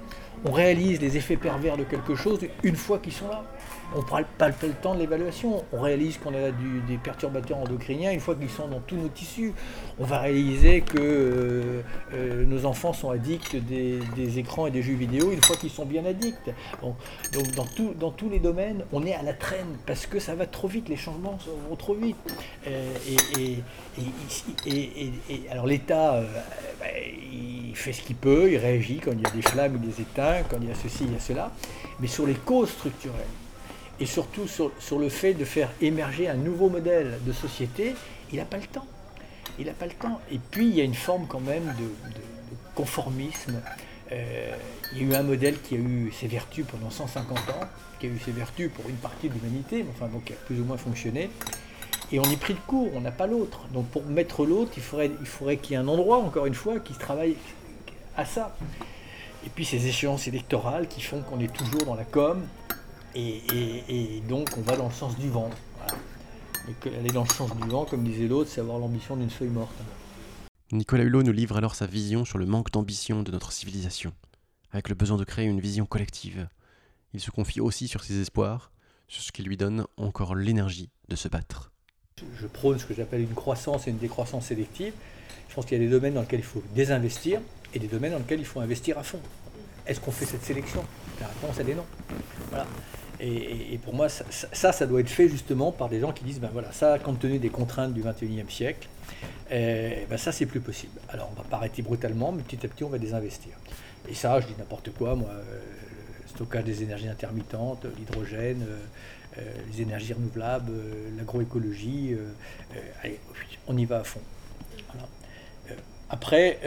[0.45, 3.45] On réalise les effets pervers de quelque chose une fois qu'ils sont là
[3.95, 5.65] on ne prend pas le temps de l'évaluation.
[5.73, 9.53] On réalise qu'on a des perturbateurs endocriniens une fois qu'ils sont dans tous nos tissus.
[9.99, 11.83] On va réaliser que euh,
[12.15, 15.87] euh, nos enfants sont addicts des, écrans et des jeux vidéo une fois qu'ils sont
[15.87, 16.51] bien addicts.
[16.83, 16.97] donc
[17.99, 20.89] dans, tous les domaines, on est à la traîne parce que ça va trop vite,
[20.89, 22.17] les changements vont trop vite.
[22.67, 22.95] Euh,
[23.39, 23.63] et,
[25.51, 26.23] alors l'État,
[26.79, 26.87] bah,
[27.33, 30.01] il fait ce qu'il peut, il réagit quand il y a des flammes, il les
[30.01, 31.51] éteint, quand il y a ceci, il y a cela.
[31.99, 33.27] Mais sur les causes structurelles,
[34.01, 37.95] et surtout sur, le fait de faire émerger un nouveau modèle de société,
[38.33, 38.87] il n'a pas le temps.
[39.59, 40.21] Il n'a pas le temps.
[40.33, 41.85] Et puis, il y a une forme quand même de,
[42.75, 43.61] conformisme.
[44.11, 44.55] Euh,
[44.93, 48.07] il y a eu un modèle qui a eu ses vertus pendant 150 ans, qui
[48.07, 50.65] a eu ses vertus pour une partie de l'humanité, enfin, donc qui a plus ou
[50.65, 51.29] moins fonctionné.
[52.11, 53.67] Et on y pris de court, on n'a pas l'autre.
[53.73, 56.95] Donc pour mettre l'autre, il faudrait qu'il y ait un endroit, encore une fois, qui
[56.95, 57.37] travaille
[58.17, 58.57] à ça.
[59.45, 62.43] Et puis ces échéances électorales qui font qu'on est toujours dans la com,
[63.15, 65.51] et, donc on va dans le sens du vent.
[65.77, 66.99] Voilà.
[66.99, 69.75] aller dans le sens du vent, comme disait l'autre, c'est avoir l'ambition d'une feuille morte.
[70.73, 74.13] Nicolas Hulot nous livre alors sa vision sur le manque d'ambition de notre civilisation,
[74.71, 76.49] avec le besoin de créer une vision collective.
[77.13, 78.71] Il se confie aussi sur ses espoirs,
[79.09, 81.73] sur ce qui lui donne encore l'énergie de se battre.
[82.39, 84.93] Je prône ce que j'appelle une croissance et une décroissance sélective.
[85.49, 87.41] Je pense qu'il y a des domaines dans lesquels il faut désinvestir
[87.75, 89.21] et des domaines dans lesquels il faut investir à fond.
[89.87, 90.85] Est-ce qu'on fait cette sélection?
[91.21, 91.87] La réponse, elle est non.
[92.51, 92.67] Voilà.
[93.23, 96.49] Et, pour moi, ça, ça, doit être fait justement par des gens qui disent, ben
[96.53, 98.89] voilà, ça, compte tenu des contraintes du 21e siècle,
[99.51, 100.99] eh, ben ça, c'est plus possible.
[101.11, 103.53] Alors, on va pas arrêter brutalement, mais petit à petit, on va désinvestir.
[104.09, 105.61] Et ça, je dis n'importe quoi, moi, euh,
[106.23, 108.79] le stockage des énergies intermittentes, l'hydrogène, euh,
[109.39, 110.73] euh, les énergies renouvelables,
[111.17, 112.17] l'agroécologie,
[113.03, 113.21] allez,
[113.69, 114.21] on y va à fond.
[116.09, 116.59] Après,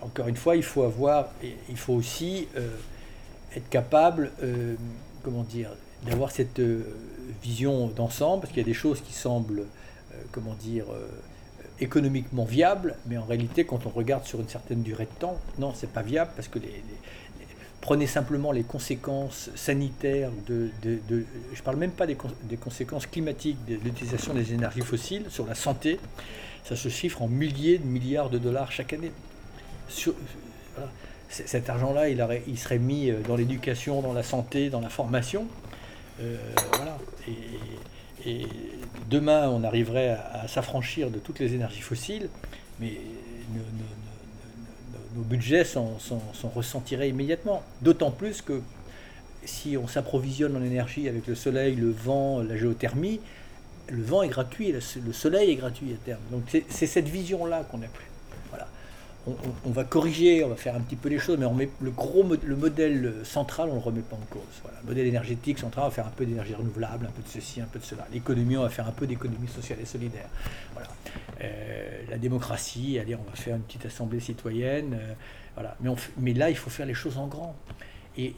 [0.00, 2.48] encore une fois, il faut avoir, il faut aussi
[3.54, 4.30] être capable
[5.22, 5.70] comment dire,
[6.06, 6.84] d'avoir cette euh,
[7.42, 11.08] vision d'ensemble, parce qu'il y a des choses qui semblent, euh, comment dire, euh,
[11.80, 15.72] économiquement viables, mais en réalité, quand on regarde sur une certaine durée de temps, non,
[15.74, 16.58] c'est pas viable, parce que
[17.80, 20.70] prenez simplement les conséquences sanitaires de,
[21.54, 22.16] je parle même pas des,
[22.60, 25.98] conséquences climatiques de l'utilisation des énergies fossiles sur la santé,
[26.64, 29.12] ça se chiffre en milliers de milliards de dollars chaque année.
[31.30, 35.46] Cet argent-là, il, serait mis euh, dans l'éducation, dans la santé, dans la formation.
[36.20, 36.36] Euh,
[36.74, 36.98] voilà.
[38.26, 38.46] Et,
[39.08, 42.28] demain, on arriverait à, s'affranchir de toutes les énergies fossiles,
[42.80, 42.98] mais
[45.14, 45.98] nos, budgets s'en
[46.54, 47.62] ressentiraient immédiatement.
[47.82, 48.60] D'autant plus que
[49.44, 53.20] si on s'approvisionne en énergie avec le soleil, le vent, la géothermie,
[53.88, 56.20] le vent est gratuit, le soleil est gratuit à terme.
[56.30, 58.09] Donc c'est cette vision-là qu'on n'a plus
[59.26, 62.24] on, va corriger, on va faire un petit peu les choses, mais on le gros
[62.42, 64.40] le modèle central, on ne le remet pas en cause.
[64.82, 67.60] Le modèle énergétique central, on va faire un peu d'énergie renouvelable, un peu de ceci,
[67.60, 68.06] un peu de cela.
[68.12, 70.28] L'économie, on va faire un peu d'économie sociale et solidaire.
[70.72, 70.88] Voilà.
[71.42, 74.94] Euh, la démocratie, allez, on va faire une petite assemblée citoyenne.
[74.94, 75.12] Euh,
[75.54, 75.76] voilà.
[76.18, 77.54] Mais, là, il faut faire les choses en grand.
[78.16, 78.34] Et,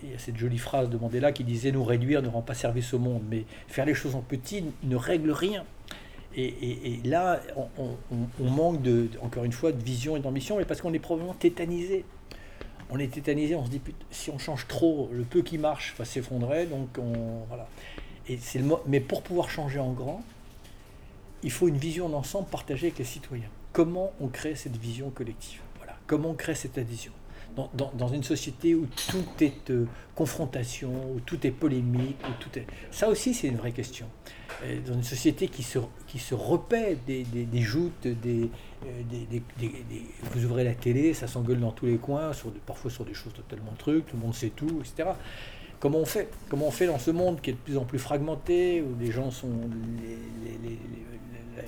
[0.00, 2.54] il y a cette jolie phrase de Mandela qui disait Nous réduire ne rend pas
[2.54, 5.64] service au monde, mais faire les choses en petit ne règle rien.
[6.36, 7.40] Et, là,
[7.76, 11.34] on, manque, de, encore une fois, de vision et d'ambition, mais parce qu'on est probablement
[11.34, 12.04] tétanisé.
[12.90, 16.04] On est tétanisé, on se dit, si on change trop, le peu qui marche va
[16.04, 16.66] s'effondrer.
[16.66, 17.68] Donc, on, voilà.
[18.86, 20.22] Mais pour pouvoir changer en grand,
[21.42, 23.48] il faut une vision d'ensemble partagée avec les citoyens.
[23.72, 25.60] Comment on crée cette vision collective?
[26.06, 27.12] Comment on crée cette adhésion?
[27.74, 32.66] Dans, une société où tout est euh, confrontation, où tout est polémique, où tout est...
[32.90, 34.06] Ça aussi, c'est une vraie question.
[34.86, 38.50] dans une société qui se, qui se repaît des, des, joutes, des,
[39.10, 39.32] des,
[40.32, 43.32] vous ouvrez la télé, ça s'engueule dans tous les coins, sur parfois sur des choses
[43.32, 45.10] totalement trucs, tout le monde sait tout, etc.
[45.80, 46.28] Comment on fait?
[46.48, 49.12] Comment on fait dans ce monde qui est de plus en plus fragmenté, où les
[49.12, 49.48] gens sont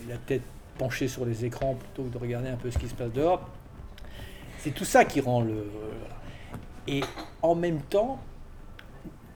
[0.09, 0.43] la tête
[0.79, 3.49] penchée sur les écrans plutôt que de regarder un peu ce qui se passe dehors?
[4.61, 5.67] C'est tout ça qui rend le...
[6.87, 7.03] Et
[7.43, 8.21] en même temps,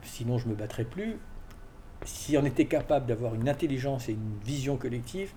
[0.03, 1.17] sinon je ne me battrais plus,
[2.03, 5.31] si on était capable d'avoir une intelligence et une vision collective,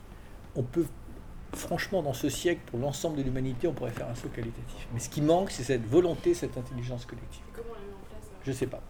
[0.57, 0.87] on peut
[1.55, 4.87] franchement dans ce siècle, pour l'ensemble de l'humanité, on pourrait faire un saut qualitatif.
[4.93, 7.43] Mais ce qui manque, c'est cette volonté, cette intelligence collective.
[7.53, 8.83] comment on la met en place Je ne sais pas.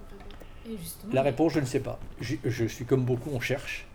[1.12, 1.98] La réponse, je ne sais pas.
[2.20, 3.86] Je, suis comme beaucoup, on cherche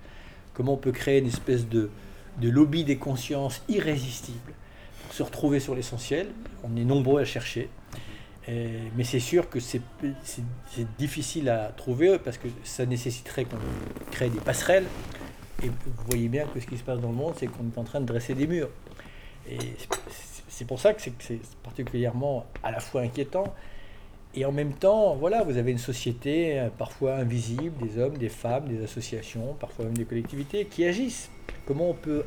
[0.53, 1.91] comment on peut créer une espèce de,
[2.39, 4.53] de lobby des consciences irrésistible
[5.13, 6.27] se retrouver sur l'essentiel.
[6.63, 7.69] On est nombreux à chercher.
[8.47, 9.81] mais c'est sûr que c'est
[10.97, 13.57] difficile à trouver parce que ça nécessiterait qu'on
[14.11, 14.85] crée des passerelles.
[15.63, 17.77] Et vous voyez bien que ce qui se passe dans le monde, c'est qu'on est
[17.77, 18.69] en train de dresser des murs.
[19.49, 19.57] Et
[20.49, 23.53] c'est pour ça que c'est particulièrement à la fois inquiétant
[24.35, 28.29] et en même temps, voilà, vous avez une société euh, parfois invisible, des hommes, des
[28.29, 31.29] femmes, des associations, parfois même des collectivités qui agissent.
[31.67, 32.23] Comment on peut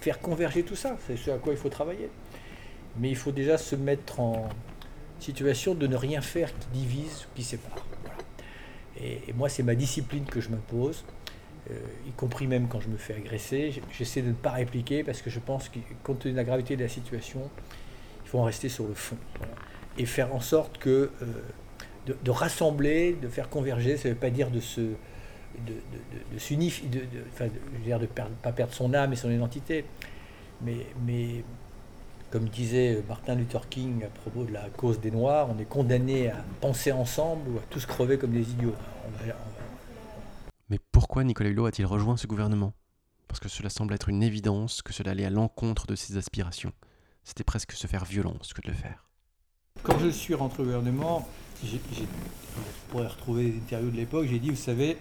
[0.00, 0.96] faire converger tout ça?
[1.06, 2.08] C'est ce à quoi il faut travailler.
[2.98, 4.48] Mais il faut déjà se mettre en
[5.20, 7.86] situation de ne rien faire qui divise ou qui sépare.
[9.00, 11.04] Et, moi, c'est ma discipline que je m'impose,
[11.70, 11.74] euh,
[12.06, 13.80] y compris même quand je me fais agresser.
[13.92, 16.76] J'essaie de ne pas répliquer parce que je pense que, compte tenu de la gravité
[16.76, 17.50] de la situation,
[18.24, 19.16] il faut en rester sur le fond
[19.98, 21.26] et faire en sorte que euh,
[22.06, 24.80] de, rassembler, de faire converger, ça ne veut pas dire de se
[25.66, 28.06] de, s'unifier, de, de,
[28.42, 29.84] pas perdre son âme et son identité,
[30.62, 31.44] mais
[32.30, 36.28] comme disait Martin Luther King à propos de la cause des Noirs, on est condamné
[36.28, 38.74] à penser ensemble ou à tous crever comme des idiots.
[40.68, 42.72] Mais pourquoi Nicolas Hulot a-t-il rejoint ce gouvernement?
[43.26, 46.72] Parce que cela semble être une évidence que cela allait à l'encontre de ses aspirations.
[47.24, 49.08] C'était presque se faire violence que de le faire.
[49.82, 51.28] Quand je suis rentré au gouvernement,
[51.64, 51.76] je
[52.88, 54.96] pourrais retrouver les interviews de l'époque, j'ai dit, vous savez,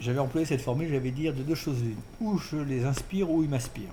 [0.00, 1.96] j'avais employé cette formule, j'avais dit de deux choses l'une.
[2.20, 3.92] Ou je les inspire, ou ils m'inspirent.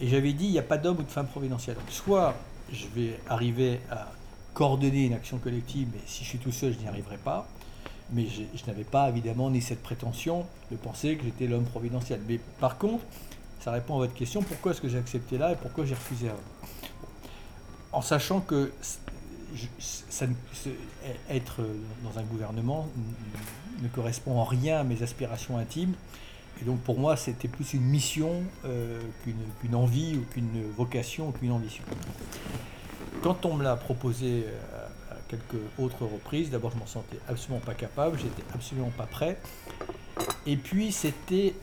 [0.00, 1.76] Et j'avais dit, il n'y a pas d'homme ou de femme providentielle.
[1.88, 2.34] Soit
[2.72, 4.08] je vais arriver à
[4.54, 7.48] coordonner une action collective, mais si je suis tout seul, je n'y arriverai pas.
[8.12, 12.20] Mais je, n'avais pas évidemment ni cette prétention de penser que j'étais l'homme providentiel.
[12.28, 13.04] Mais par contre,
[13.60, 16.28] ça répond à votre question, pourquoi est-ce que j'ai accepté là et pourquoi j'ai refusé
[16.28, 16.38] avant?
[17.92, 18.72] En sachant que
[21.30, 21.60] être
[22.04, 22.88] dans un gouvernement
[23.82, 25.94] ne correspond en rien à mes aspirations intimes.
[26.60, 29.00] Et donc pour moi, c'était plus une mission euh,
[29.60, 31.84] qu'une envie ou qu'une vocation ou qu'une ambition.
[33.22, 37.60] Quand on me l'a proposé euh, à quelques autres reprises, d'abord je m'en sentais absolument
[37.60, 39.38] pas capable, j'étais absolument pas prêt.
[40.46, 41.54] Et puis c'était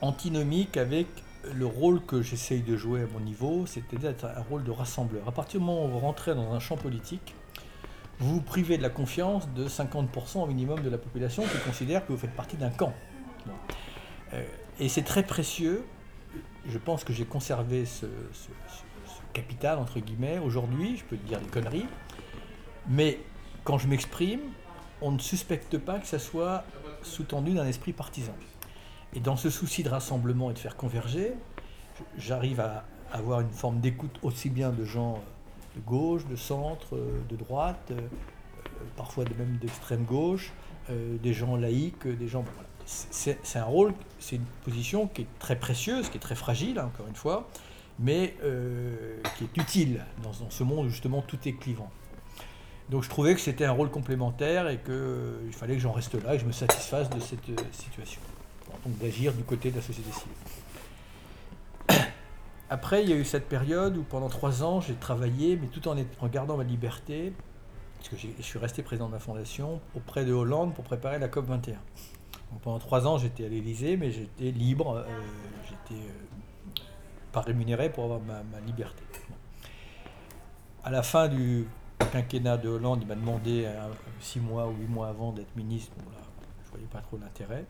[0.00, 1.06] antinomique avec
[1.54, 5.26] le rôle que j'essaye de jouer à mon niveau, c'était d'être un rôle de rassembleur.
[5.28, 7.34] À partir du moment où vous rentrez dans un champ politique,
[8.18, 12.06] vous vous privez de la confiance de 50% au minimum de la population qui considère
[12.06, 12.92] que vous faites partie d'un camp.
[14.78, 15.84] Et c'est très précieux.
[16.68, 18.06] Je pense que j'ai conservé ce,
[19.32, 20.96] capital, entre guillemets, aujourd'hui.
[20.96, 21.86] Je peux dire des conneries.
[22.88, 23.20] Mais
[23.64, 24.40] quand je m'exprime,
[25.00, 26.64] on ne suspecte pas que ça soit
[27.02, 28.34] sous-tendu d'un esprit partisan.
[29.14, 31.32] Et dans ce souci de rassemblement et de faire converger,
[32.16, 36.96] j'arrive à avoir une forme d'écoute aussi bien de gens euh, de gauche, de centre,
[36.96, 38.00] euh, de droite, euh,
[38.96, 40.52] parfois même d'extrême gauche,
[41.22, 42.44] des gens laïcs, des gens.
[43.10, 46.86] C'est un rôle, c'est une position qui est très précieuse, qui est très fragile, hein,
[46.86, 47.48] encore une fois,
[47.98, 48.34] mais
[49.36, 51.90] qui est utile dans, ce monde où justement tout est clivant.
[52.88, 56.34] Donc je trouvais que c'était un rôle complémentaire et qu'il fallait que j'en reste là
[56.34, 58.20] et que je me satisfasse de cette situation
[58.84, 60.34] donc d'agir du côté de la société civile.
[62.70, 65.88] Après, il y a eu cette période où pendant trois ans, j'ai travaillé, mais tout
[65.88, 67.32] en, en gardant ma liberté,
[67.98, 71.28] parce que je suis resté président de la fondation, auprès de Hollande pour préparer la
[71.28, 71.74] COP 21.
[72.58, 75.04] Pendant trois ans, j'étais à l'Élysée, mais j'étais libre, euh,
[75.64, 76.82] j'étais euh,
[77.32, 79.02] pas rémunéré pour avoir ma, liberté.
[80.82, 81.66] À la fin du
[82.12, 83.88] quinquennat de Hollande, il m'a demandé euh,
[84.20, 85.92] six mois ou huit mois avant d'être ministre.
[85.98, 86.18] Bon, là,
[86.64, 87.64] je voyais pas trop l'intérêt.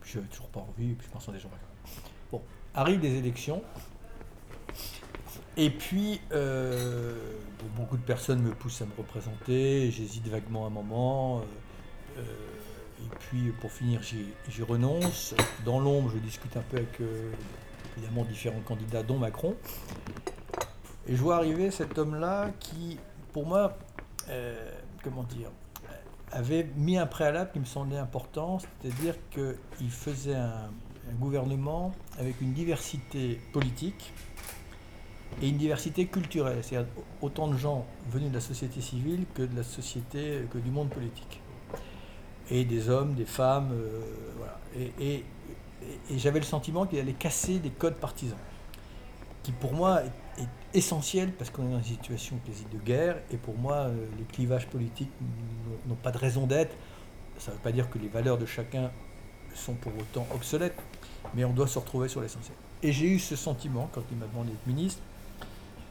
[0.00, 1.48] Puis je n'avais toujours pas envie, puis je des gens.
[2.30, 2.42] Bon,
[2.74, 3.62] arrivent des élections.
[5.56, 6.20] Et puis,
[7.76, 11.42] beaucoup de personnes me poussent à me représenter, j'hésite vaguement un moment.
[13.04, 15.34] Et puis, pour finir, j'y renonce.
[15.64, 17.32] Dans l'ombre, je discute un peu avec, euh,
[17.96, 19.56] évidemment, différents candidats, dont Macron.
[21.06, 22.98] Et je vois arriver cet homme-là qui
[23.32, 23.78] pour moi,
[25.02, 25.50] comment dire,
[26.32, 30.70] avait mis un préalable qui me semblait important, c'est-à-dire qu'il faisait un,
[31.18, 34.12] gouvernement avec une diversité politique
[35.42, 36.88] et une diversité culturelle, c'est-à-dire
[37.20, 40.88] autant de gens venus de la société civile que de la société, que du monde
[40.88, 41.39] politique.
[42.50, 44.88] Et des hommes, des femmes, euh.
[45.00, 45.24] Et,
[46.16, 48.38] j'avais le sentiment qu'il allait casser des codes partisans,
[49.42, 53.36] qui pour moi est, essentiel parce qu'on est dans une situation quasi de guerre, et
[53.36, 55.10] pour moi, euh, les clivages politiques
[55.88, 56.76] n'ont pas de raison d'être.
[57.38, 58.92] Ça ne veut pas dire que les valeurs de chacun
[59.54, 60.78] sont pour autant obsolètes,
[61.34, 62.56] mais on doit se retrouver sur l'essentiel.
[62.82, 65.02] Et j'ai eu ce sentiment, quand il m'a demandé d'être ministre,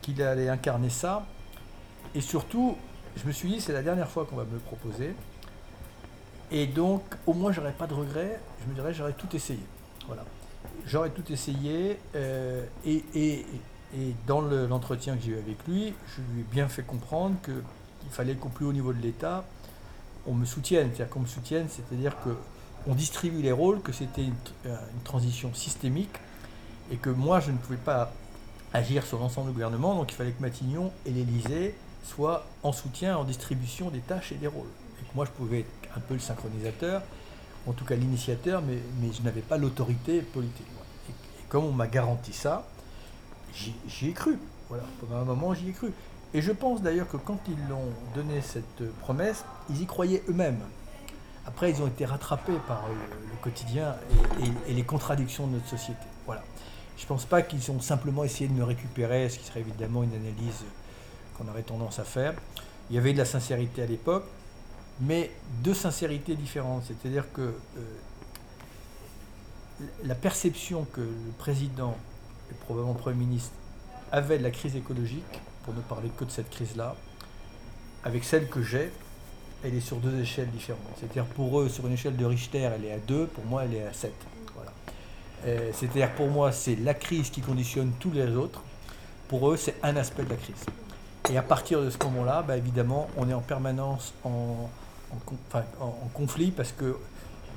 [0.02, 1.26] qu'il allait incarner ça.
[2.16, 2.78] Et surtout,
[3.16, 5.14] je me suis dit, c'est la dernière fois qu'on va me le proposer.
[6.52, 8.40] Et donc, au moins, j'aurais pas de regrets.
[8.64, 9.60] Je me dirais, j'aurais tout essayé.
[10.08, 10.26] Voilà.
[10.86, 12.00] J'aurais tout essayé.
[12.16, 13.46] Euh, et, et,
[13.96, 18.12] et, dans l'entretien que j'ai eu avec lui, je lui ai bien fait comprendre qu'il
[18.12, 19.46] fallait qu'au plus haut niveau de l'État,
[20.26, 20.90] on me soutienne.
[20.94, 22.32] C'est-à-dire qu'on me soutienne, c'est-à-dire que
[22.88, 24.26] on distribue les rôles, que c'était
[24.66, 26.16] euh, une, transition systémique
[26.92, 28.12] et que moi je ne pouvais pas
[28.74, 33.18] agir sur l'ensemble du gouvernement, donc il fallait que Matignon et l'Élysée soient en soutien,
[33.18, 34.70] en distribution des tâches et des rôles.
[35.02, 37.02] Et que moi je pouvais être un peu le synchronisateur,
[37.68, 40.66] en tout cas l'initiateur, mais, mais je n'avais pas l'autorité politique.
[41.10, 42.68] Et, comme on m'a garanti ça,
[43.54, 44.38] j'y ai cru.
[44.70, 45.92] Voilà, pendant un moment j'y ai cru.
[46.34, 50.62] Et je pense d'ailleurs que quand ils l'ont donné cette promesse, ils y croyaient eux-mêmes.
[51.48, 53.96] Après, ils ont été rattrapés par le, quotidien
[54.68, 56.06] et, les contradictions de notre société.
[56.26, 56.44] Voilà.
[56.98, 60.04] Je ne pense pas qu'ils ont simplement essayé de me récupérer, ce qui serait évidemment
[60.04, 60.66] une analyse
[61.36, 62.34] qu'on aurait tendance à faire.
[62.90, 64.26] Il y avait de la sincérité à l'époque,
[65.02, 65.32] mais
[65.64, 66.84] deux sincérités différentes.
[66.88, 67.82] C'est-à-dire que euh,
[70.04, 71.96] la perception que le président
[72.52, 73.52] et probablement le Premier ministre
[74.12, 75.24] avaient de la crise écologique,
[75.64, 76.96] pour ne parler que de cette crise-là,
[78.04, 78.92] avec celle que j'ai,
[79.64, 80.82] elle est sur deux échelles différentes.
[81.00, 83.76] C'est-à-dire pour eux, sur une échelle de Richter, elle est à 2, pour moi, elle
[83.76, 84.12] est à 7.
[84.56, 84.72] Voilà.
[85.46, 88.64] Euh, c'est-à-dire pour moi, c'est la crise qui conditionne tous les autres.
[89.28, 90.66] Pour eux, c'est un aspect de la crise.
[91.30, 94.70] Et à partir de ce moment-là, bah, évidemment, on est en permanence en,
[96.14, 96.96] conflit parce que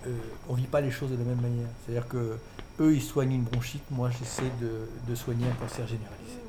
[0.06, 1.68] euh, on vit pas les choses de la même manière.
[1.84, 2.38] C'est-à-dire que
[2.80, 6.42] eux, ils soignent une bronchite, moi, j'essaie de soigner un cancer généralisé.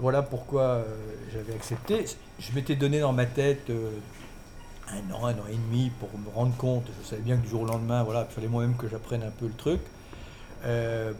[0.00, 0.84] Voilà pourquoi euh,
[1.30, 2.06] j'avais accepté.
[2.38, 3.90] Je m'étais donné dans ma tête euh,
[4.88, 6.86] un an, un an et demi pour me rendre compte.
[7.02, 9.30] Je savais bien que du jour au lendemain, voilà, il fallait moi-même que j'apprenne un
[9.30, 9.80] peu le truc.
[10.64, 11.12] Euh,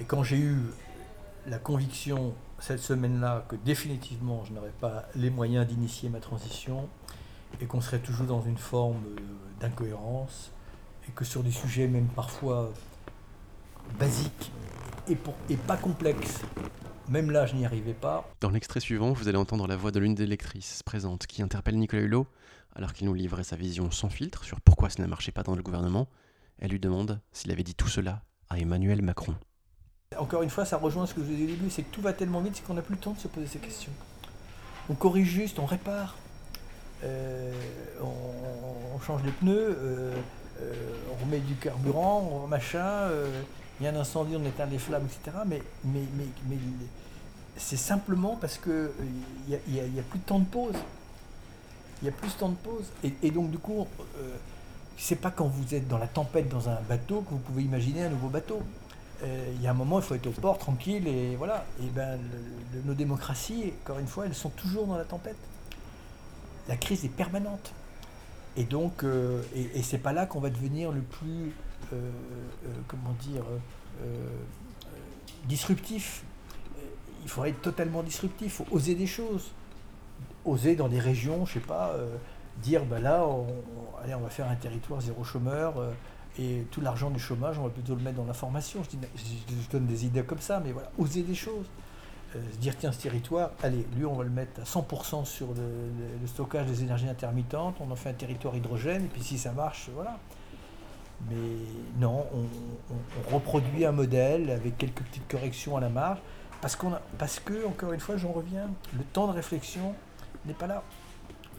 [0.00, 0.56] et quand j'ai eu
[1.46, 6.88] la conviction cette semaine-là que définitivement je n'aurais pas les moyens d'initier ma transition
[7.60, 9.02] et qu'on serait toujours dans une forme
[9.60, 10.50] d'incohérence
[11.08, 12.72] et que sur des sujets même parfois
[13.98, 14.50] basiques
[15.08, 15.16] et,
[15.48, 16.40] et pas complexes,
[17.08, 18.28] même là, je n'y arrivais pas.
[18.40, 21.78] Dans l'extrait suivant, vous allez entendre la voix de l'une des lectrices présentes qui interpelle
[21.78, 22.26] Nicolas Hulot
[22.74, 25.54] alors qu'il nous livrait sa vision sans filtre sur pourquoi cela ne marchait pas dans
[25.54, 26.08] le gouvernement.
[26.58, 29.34] Elle lui demande s'il avait dit tout cela à Emmanuel Macron.
[30.18, 31.92] Encore une fois, ça rejoint ce que je vous ai dit au début, c'est que
[31.92, 33.92] tout va tellement vite qu'on n'a plus le temps de se poser ces questions.
[34.88, 36.16] On corrige juste, on répare,
[37.04, 37.52] euh,
[38.00, 40.14] on, change les pneus, euh,
[40.60, 40.72] euh,
[41.12, 43.08] on remet du carburant, on machin
[43.78, 45.36] il y a un incendie, on éteint les flammes, etc.
[45.46, 45.62] Mais,
[47.58, 48.90] c'est simplement parce qu'il
[49.48, 50.74] n'y a, y a, plus de temps de pause.
[52.00, 52.86] Il n'y a plus de temps de pause.
[53.22, 53.86] Et, donc, du coup,
[54.96, 58.04] c'est pas quand vous êtes dans la tempête dans un bateau que vous pouvez imaginer
[58.04, 58.60] un nouveau bateau.
[59.22, 61.66] Il y a un moment, il faut être au port, tranquille, et voilà.
[61.82, 62.18] Et ben,
[62.86, 65.36] nos démocraties, encore une fois, elles sont toujours dans la tempête.
[66.68, 67.72] La crise est permanente.
[68.56, 71.52] Et donc, euh, et, c'est pas là qu'on va devenir le plus
[71.92, 71.96] euh,
[72.64, 73.44] euh, comment dire,
[74.02, 74.28] euh,
[75.44, 76.24] disruptif.
[77.22, 79.52] Il faudrait être totalement disruptif, il faut oser des choses.
[80.44, 81.94] Oser dans des régions, je sais pas,
[82.62, 85.74] dire bah là, on va faire un territoire zéro chômeur
[86.38, 88.80] et tout l'argent du chômage, on va plutôt le mettre dans la formation.
[88.84, 91.66] Je, je, donne des idées comme ça, mais voilà, oser des choses.
[92.52, 96.26] Se dire, tiens, ce territoire, allez, lui, on va le mettre à 100% sur le,
[96.26, 99.88] stockage des énergies intermittentes, on en fait un territoire hydrogène, et puis si ça marche,
[99.94, 100.18] voilà.
[101.30, 101.36] Mais
[101.98, 106.18] non, on, reproduit un modèle avec quelques petites corrections à la marge,
[106.60, 109.94] parce, qu'on a, parce que, encore une fois, j'en reviens, le temps de réflexion
[110.44, 110.82] n'est pas là.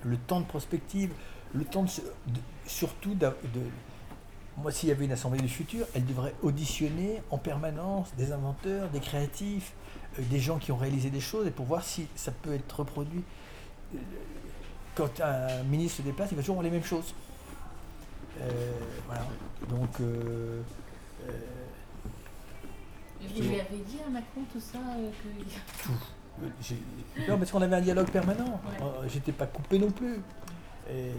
[0.03, 1.11] Le temps de prospective,
[1.53, 1.89] le temps de,
[2.65, 3.32] surtout de,
[4.57, 8.89] moi, s'il y avait une assemblée du futur, elle devrait auditionner en permanence des inventeurs,
[8.89, 12.32] des créatifs, euh, des gens qui ont réalisé des choses, et pour voir si ça
[12.32, 13.24] peut être reproduit.
[13.95, 13.99] Euh,
[14.95, 17.13] quand un ministre se déplace, il va toujours voir les mêmes choses.
[18.41, 18.72] Euh,
[19.05, 19.26] voilà.
[19.70, 19.89] Donc.
[20.01, 20.61] Euh,
[21.28, 21.32] euh,
[23.22, 24.80] vous lui avez dit à Macron tout ça
[25.84, 25.91] Tout.
[27.28, 28.61] Non, parce qu'on avait un dialogue permanent.
[28.80, 30.20] Euh, j'étais pas coupé non plus.
[30.89, 31.11] Et,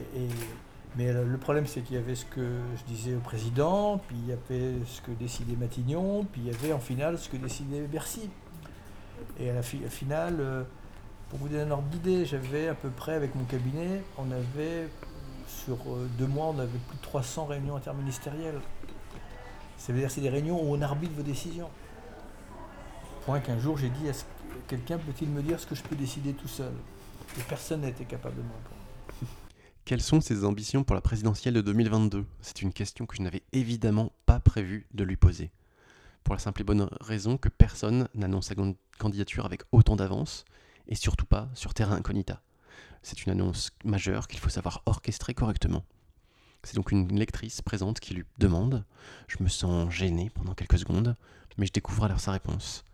[0.96, 4.28] mais le problème, c'est qu'il y avait ce que je disais au président, puis il
[4.28, 7.82] y avait ce que décidait Matignon, puis il y avait en finale ce que décidait
[7.82, 8.30] Bercy.
[9.40, 10.64] Et à la finale, euh,
[11.30, 14.88] pour vous donner un ordre d'idée, j'avais à peu près, avec mon cabinet, on avait,
[15.46, 18.60] sur euh, deux mois, on avait plus de 300 réunions interministérielles.
[19.76, 21.70] Ça veut dire que c'est des réunions où on arbitre vos décisions.
[23.26, 24.06] Point qu'un jour, j'ai dit,
[24.66, 26.72] quelqu'un peut-il me dire ce que je peux décider tout seul?
[27.38, 29.30] Et personne été capable de me répondre.
[29.84, 33.42] Quelles sont ses ambitions pour la présidentielle de 2022 C'est une question que je n'avais
[33.52, 35.50] évidemment pas prévu de lui poser.
[36.24, 38.54] Pour la simple et bonne raison que personne n'annonce sa
[38.98, 40.44] candidature avec autant d'avance,
[40.86, 42.42] et surtout pas sur terrain incognita.
[43.02, 45.84] C'est une annonce majeure qu'il faut savoir orchestrer correctement.
[46.62, 48.84] C'est donc une lectrice présente qui lui demande.
[49.28, 51.16] Je me sens gêné pendant quelques secondes,
[51.56, 52.84] mais je découvre alors sa réponse.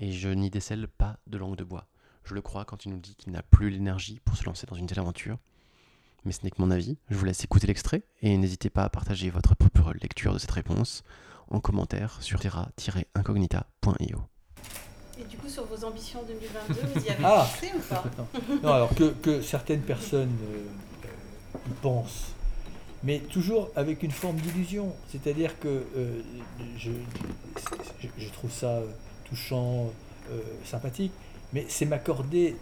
[0.00, 1.86] Et je n'y décèle pas de langue de bois.
[2.24, 4.76] Je le crois quand il nous dit qu'il n'a plus l'énergie pour se lancer dans
[4.76, 5.38] une telle aventure,
[6.24, 6.96] mais ce n'est que mon avis.
[7.10, 10.50] Je vous laisse écouter l'extrait et n'hésitez pas à partager votre propre lecture de cette
[10.50, 11.02] réponse
[11.48, 14.22] en commentaire sur terra-incognita.io.
[15.20, 18.04] Et du coup, sur vos ambitions 2022, vous y avez ah pensé ou pas?
[18.62, 22.32] Non, alors que, certaines personnes euh, y pensent,
[23.04, 24.92] mais toujours avec une forme d'illusion.
[25.08, 26.20] C'est-à-dire que euh,
[26.78, 28.80] je, trouve ça
[29.24, 29.90] touchant,
[30.30, 31.12] euh, sympathique,
[31.52, 32.56] mais c'est m'accorder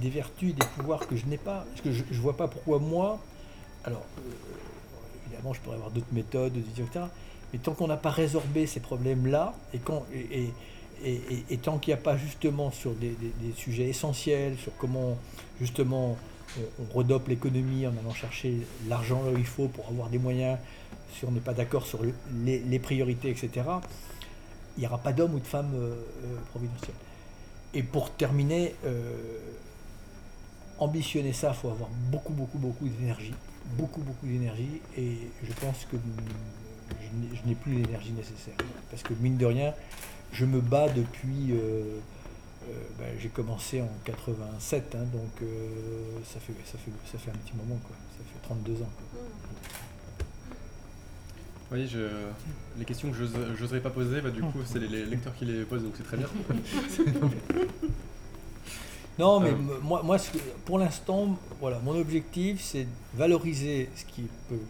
[0.00, 1.66] des, vertus, des pouvoirs que je n'ai pas.
[1.68, 3.20] Parce que je ne vois pas pourquoi moi,
[3.84, 4.30] alors euh,
[5.26, 7.04] évidemment je pourrais avoir d'autres méthodes, etc.
[7.52, 10.54] Mais tant qu'on n'a pas résorbé ces problèmes-là, et, quand, et, et,
[11.62, 13.14] tant qu'il n'y a pas justement sur des,
[13.56, 15.16] sujets essentiels, sur comment
[15.60, 16.16] justement
[16.58, 20.58] on, redope l'économie en allant chercher l'argent là où il faut pour avoir des moyens,
[21.14, 22.00] si on n'est pas d'accord sur
[22.44, 23.50] les, priorités, etc.,
[24.76, 25.94] il n'y aura pas d'homme ou de femme euh,
[26.24, 26.94] euh, providentiel.
[27.74, 29.38] Et pour terminer, euh,
[30.78, 33.34] ambitionner ça, il faut avoir beaucoup, beaucoup, beaucoup d'énergie.
[33.76, 34.80] Beaucoup, beaucoup d'énergie.
[34.96, 35.96] Et je pense que
[37.10, 38.54] je n'ai plus l'énergie nécessaire.
[38.90, 39.74] Parce que mine de rien,
[40.32, 41.52] je me bats depuis.
[41.52, 41.98] Euh,
[42.68, 45.48] euh, ben, j'ai commencé en 87, hein, donc
[46.24, 47.96] ça, fait, ça, fait, ça fait un petit moment, quoi.
[48.16, 48.90] ça fait 32 ans.
[51.72, 52.00] Oui, je...
[52.78, 55.64] les questions que je n'oserais pas poser, bah, du coup, c'est les, lecteurs qui les
[55.64, 56.28] posent, donc c'est très bien.
[59.18, 59.80] non, mais euh.
[59.82, 60.18] moi, moi
[60.66, 64.60] pour l'instant, voilà, mon objectif, c'est de valoriser ce qui peut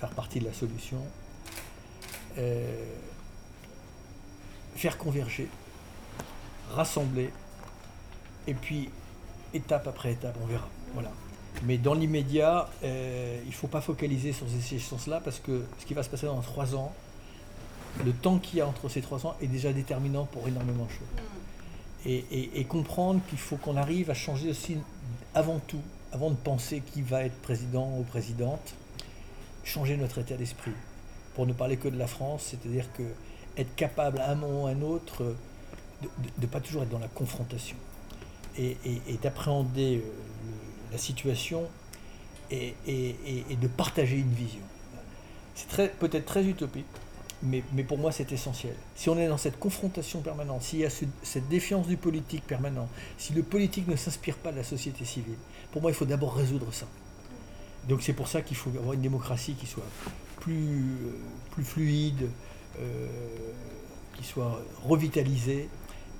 [0.00, 0.98] faire partie de la solution,
[2.38, 2.84] euh,
[4.78, 5.48] faire converger,
[6.70, 7.30] rassembler,
[8.48, 8.88] et puis,
[9.52, 10.68] étape après étape, on verra.
[10.94, 11.10] Voilà.
[11.64, 15.84] Mais dans l'immédiat, euh, il ne faut pas focaliser sur ces échéances-là parce que ce
[15.84, 16.92] qui va se passer dans trois ans,
[18.04, 20.90] le temps qu'il y a entre ces trois ans est déjà déterminant pour énormément de
[20.90, 22.06] choses.
[22.06, 24.78] Et, comprendre qu'il faut qu'on arrive à changer aussi,
[25.34, 28.74] avant tout, avant de penser qui va être président ou présidente,
[29.64, 30.72] changer notre état d'esprit.
[31.34, 33.02] Pour ne parler que de la France, c'est-à-dire que
[33.58, 35.34] être capable à un moment ou à un autre
[36.02, 36.08] de
[36.40, 37.76] ne pas toujours être dans la confrontation
[38.56, 38.76] et,
[39.22, 40.10] d'appréhender euh,
[40.92, 41.68] la situation
[42.50, 44.62] et, de partager une vision.
[45.54, 46.86] C'est peut-être très utopique,
[47.42, 48.74] mais, mais, pour moi c'est essentiel.
[48.94, 52.88] Si on est dans cette confrontation permanente, s'il y a cette défiance du politique permanent,
[53.16, 55.36] si le politique ne s'inspire pas de la société civile,
[55.72, 56.86] pour moi il faut d'abord résoudre ça.
[57.88, 59.86] Donc c'est pour ça qu'il faut avoir une démocratie qui soit
[60.40, 60.84] plus,
[61.52, 62.57] plus fluide, euh,
[64.14, 65.68] qui soit revitalisée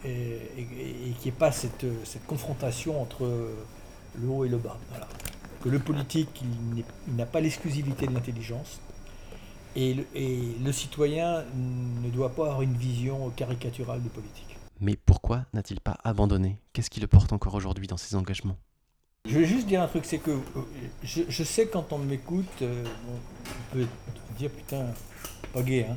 [0.04, 3.28] et, et, qui n'ait pas cette, cette confrontation entre
[4.20, 4.78] le haut et le bas.
[5.62, 8.80] Que le politique, il n'a pas l'exclusivité de l'intelligence.
[9.76, 11.44] Et le, citoyen
[12.02, 14.56] ne doit pas avoir une vision caricaturale de politique.
[14.80, 16.58] Mais pourquoi n'a-t-il pas abandonné?
[16.72, 18.56] Qu'est-ce qui le porte encore aujourd'hui dans ses engagements?
[19.28, 20.62] Je vais juste dire un truc, c'est que euh,
[21.02, 23.86] je, sais quand on m'écoute, euh, on peut
[24.38, 24.86] dire putain,
[25.52, 25.86] pas gay.
[25.88, 25.96] Hein.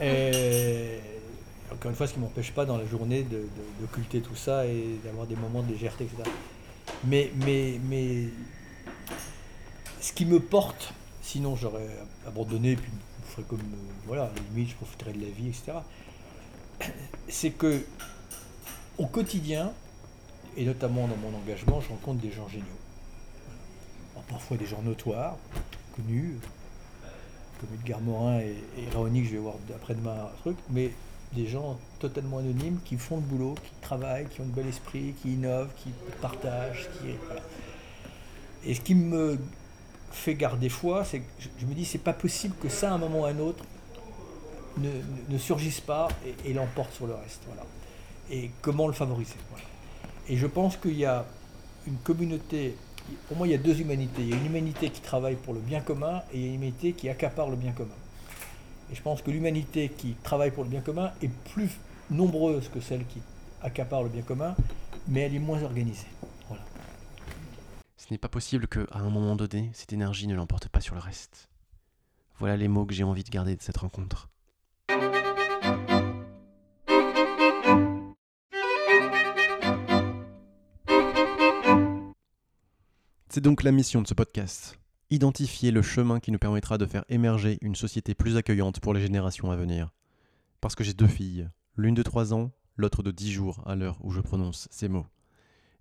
[1.72, 3.26] Encore une fois, ce qui ne m'empêche pas dans la journée
[3.80, 6.22] d'occulter tout ça et d'avoir des moments de légèreté, etc.
[7.04, 8.28] Mais, mais, mais
[10.00, 11.88] ce qui me porte, sinon j'aurais
[12.26, 12.90] abandonné, puis
[13.26, 15.72] je ferais comme, euh, voilà, limite je profiterais de la vie, etc.
[17.28, 17.84] C'est que
[18.98, 19.72] au quotidien,
[20.56, 22.64] et notamment dans mon engagement, je rencontre des gens géniaux.
[24.28, 25.36] parfois des gens notoires,
[25.96, 26.38] connus,
[27.60, 30.90] comme Edgar Morin et, et que je vais voir après-demain un truc, mais
[31.34, 35.14] des gens totalement anonymes qui font le boulot, qui travaillent, qui ont un bel esprit,
[35.20, 35.90] qui innovent, qui
[36.20, 36.88] partagent.
[38.64, 39.38] Et ce qui me
[40.12, 41.24] fait garder foi, c'est que
[41.58, 43.64] je, me dis c'est pas possible que ça, à un moment ou à un autre,
[44.78, 46.08] ne, surgisse pas
[46.44, 47.42] et, l'emporte sur le reste.
[47.46, 47.62] Voilà.
[48.30, 49.34] Et comment le favoriser
[50.28, 51.24] Et je pense qu'il y a
[51.86, 52.76] une communauté,
[53.28, 54.22] pour moi il y a deux humanités.
[54.22, 57.08] Il y a une humanité qui travaille pour le bien commun et une humanité qui
[57.08, 57.94] accapare le bien commun.
[58.90, 61.70] Et je pense que l'humanité qui travaille pour le bien commun est plus
[62.10, 63.20] nombreuse que celle qui
[63.62, 64.54] accapare le bien commun,
[65.08, 66.06] mais elle est moins organisée.
[67.96, 70.94] Ce n'est pas possible que, à un moment donné, cette énergie ne l'emporte pas sur
[70.94, 71.48] le reste.
[72.38, 74.28] Voilà les mots que j'ai envie de garder de cette rencontre.
[83.34, 84.78] C'est donc la mission de ce podcast.
[85.10, 89.00] Identifier le chemin qui nous permettra de faire émerger une société plus accueillante pour les
[89.00, 89.90] générations à venir.
[90.60, 93.98] Parce que j'ai deux filles, l'une de 3 ans, l'autre de 10 jours à l'heure
[94.04, 95.08] où je prononce ces mots.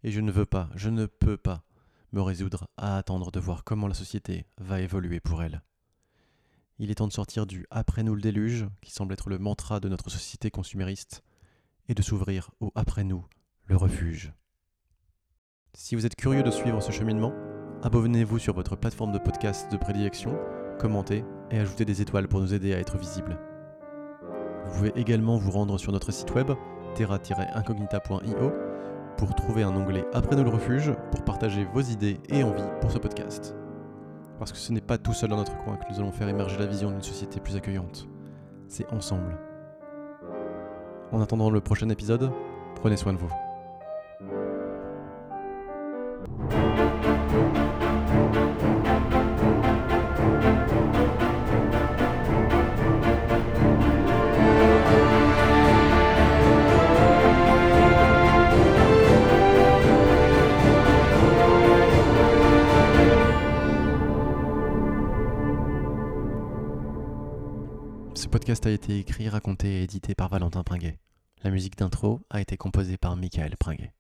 [0.03, 1.63] Et je ne veux pas, je ne peux pas
[2.11, 5.61] me résoudre à attendre de voir comment la société va évoluer pour elles.
[6.79, 9.79] Il est temps de sortir du après nous le déluge, qui semble être le mantra
[9.79, 11.23] de notre société consumériste,
[11.87, 13.23] et de s'ouvrir au après nous
[13.67, 14.33] le refuge.
[15.75, 17.33] Si vous êtes curieux de suivre ce cheminement,
[17.81, 20.37] abonnez-vous sur votre plateforme de podcast de prédilection,
[20.79, 23.39] commentez et ajoutez des étoiles pour nous aider à être visibles.
[24.65, 26.51] Vous pouvez également vous rendre sur notre site web
[26.93, 28.51] terra-incognita.io
[29.17, 32.91] pour trouver un onglet Après nous le refuge pour partager vos idées et envies pour
[32.91, 33.55] ce podcast.
[34.37, 36.59] Parce que ce n'est pas tout seul dans notre coin que nous allons faire émerger
[36.59, 38.07] la vision d'une société plus accueillante.
[38.67, 39.39] C'est ensemble.
[41.11, 42.31] En attendant le prochain épisode,
[42.75, 43.33] prenez soin de vous.
[68.15, 70.97] Ce podcast a été écrit, raconté et édité par Valentin Pringuet.
[71.43, 73.93] La musique d'intro a été composée par Michael Pringuet.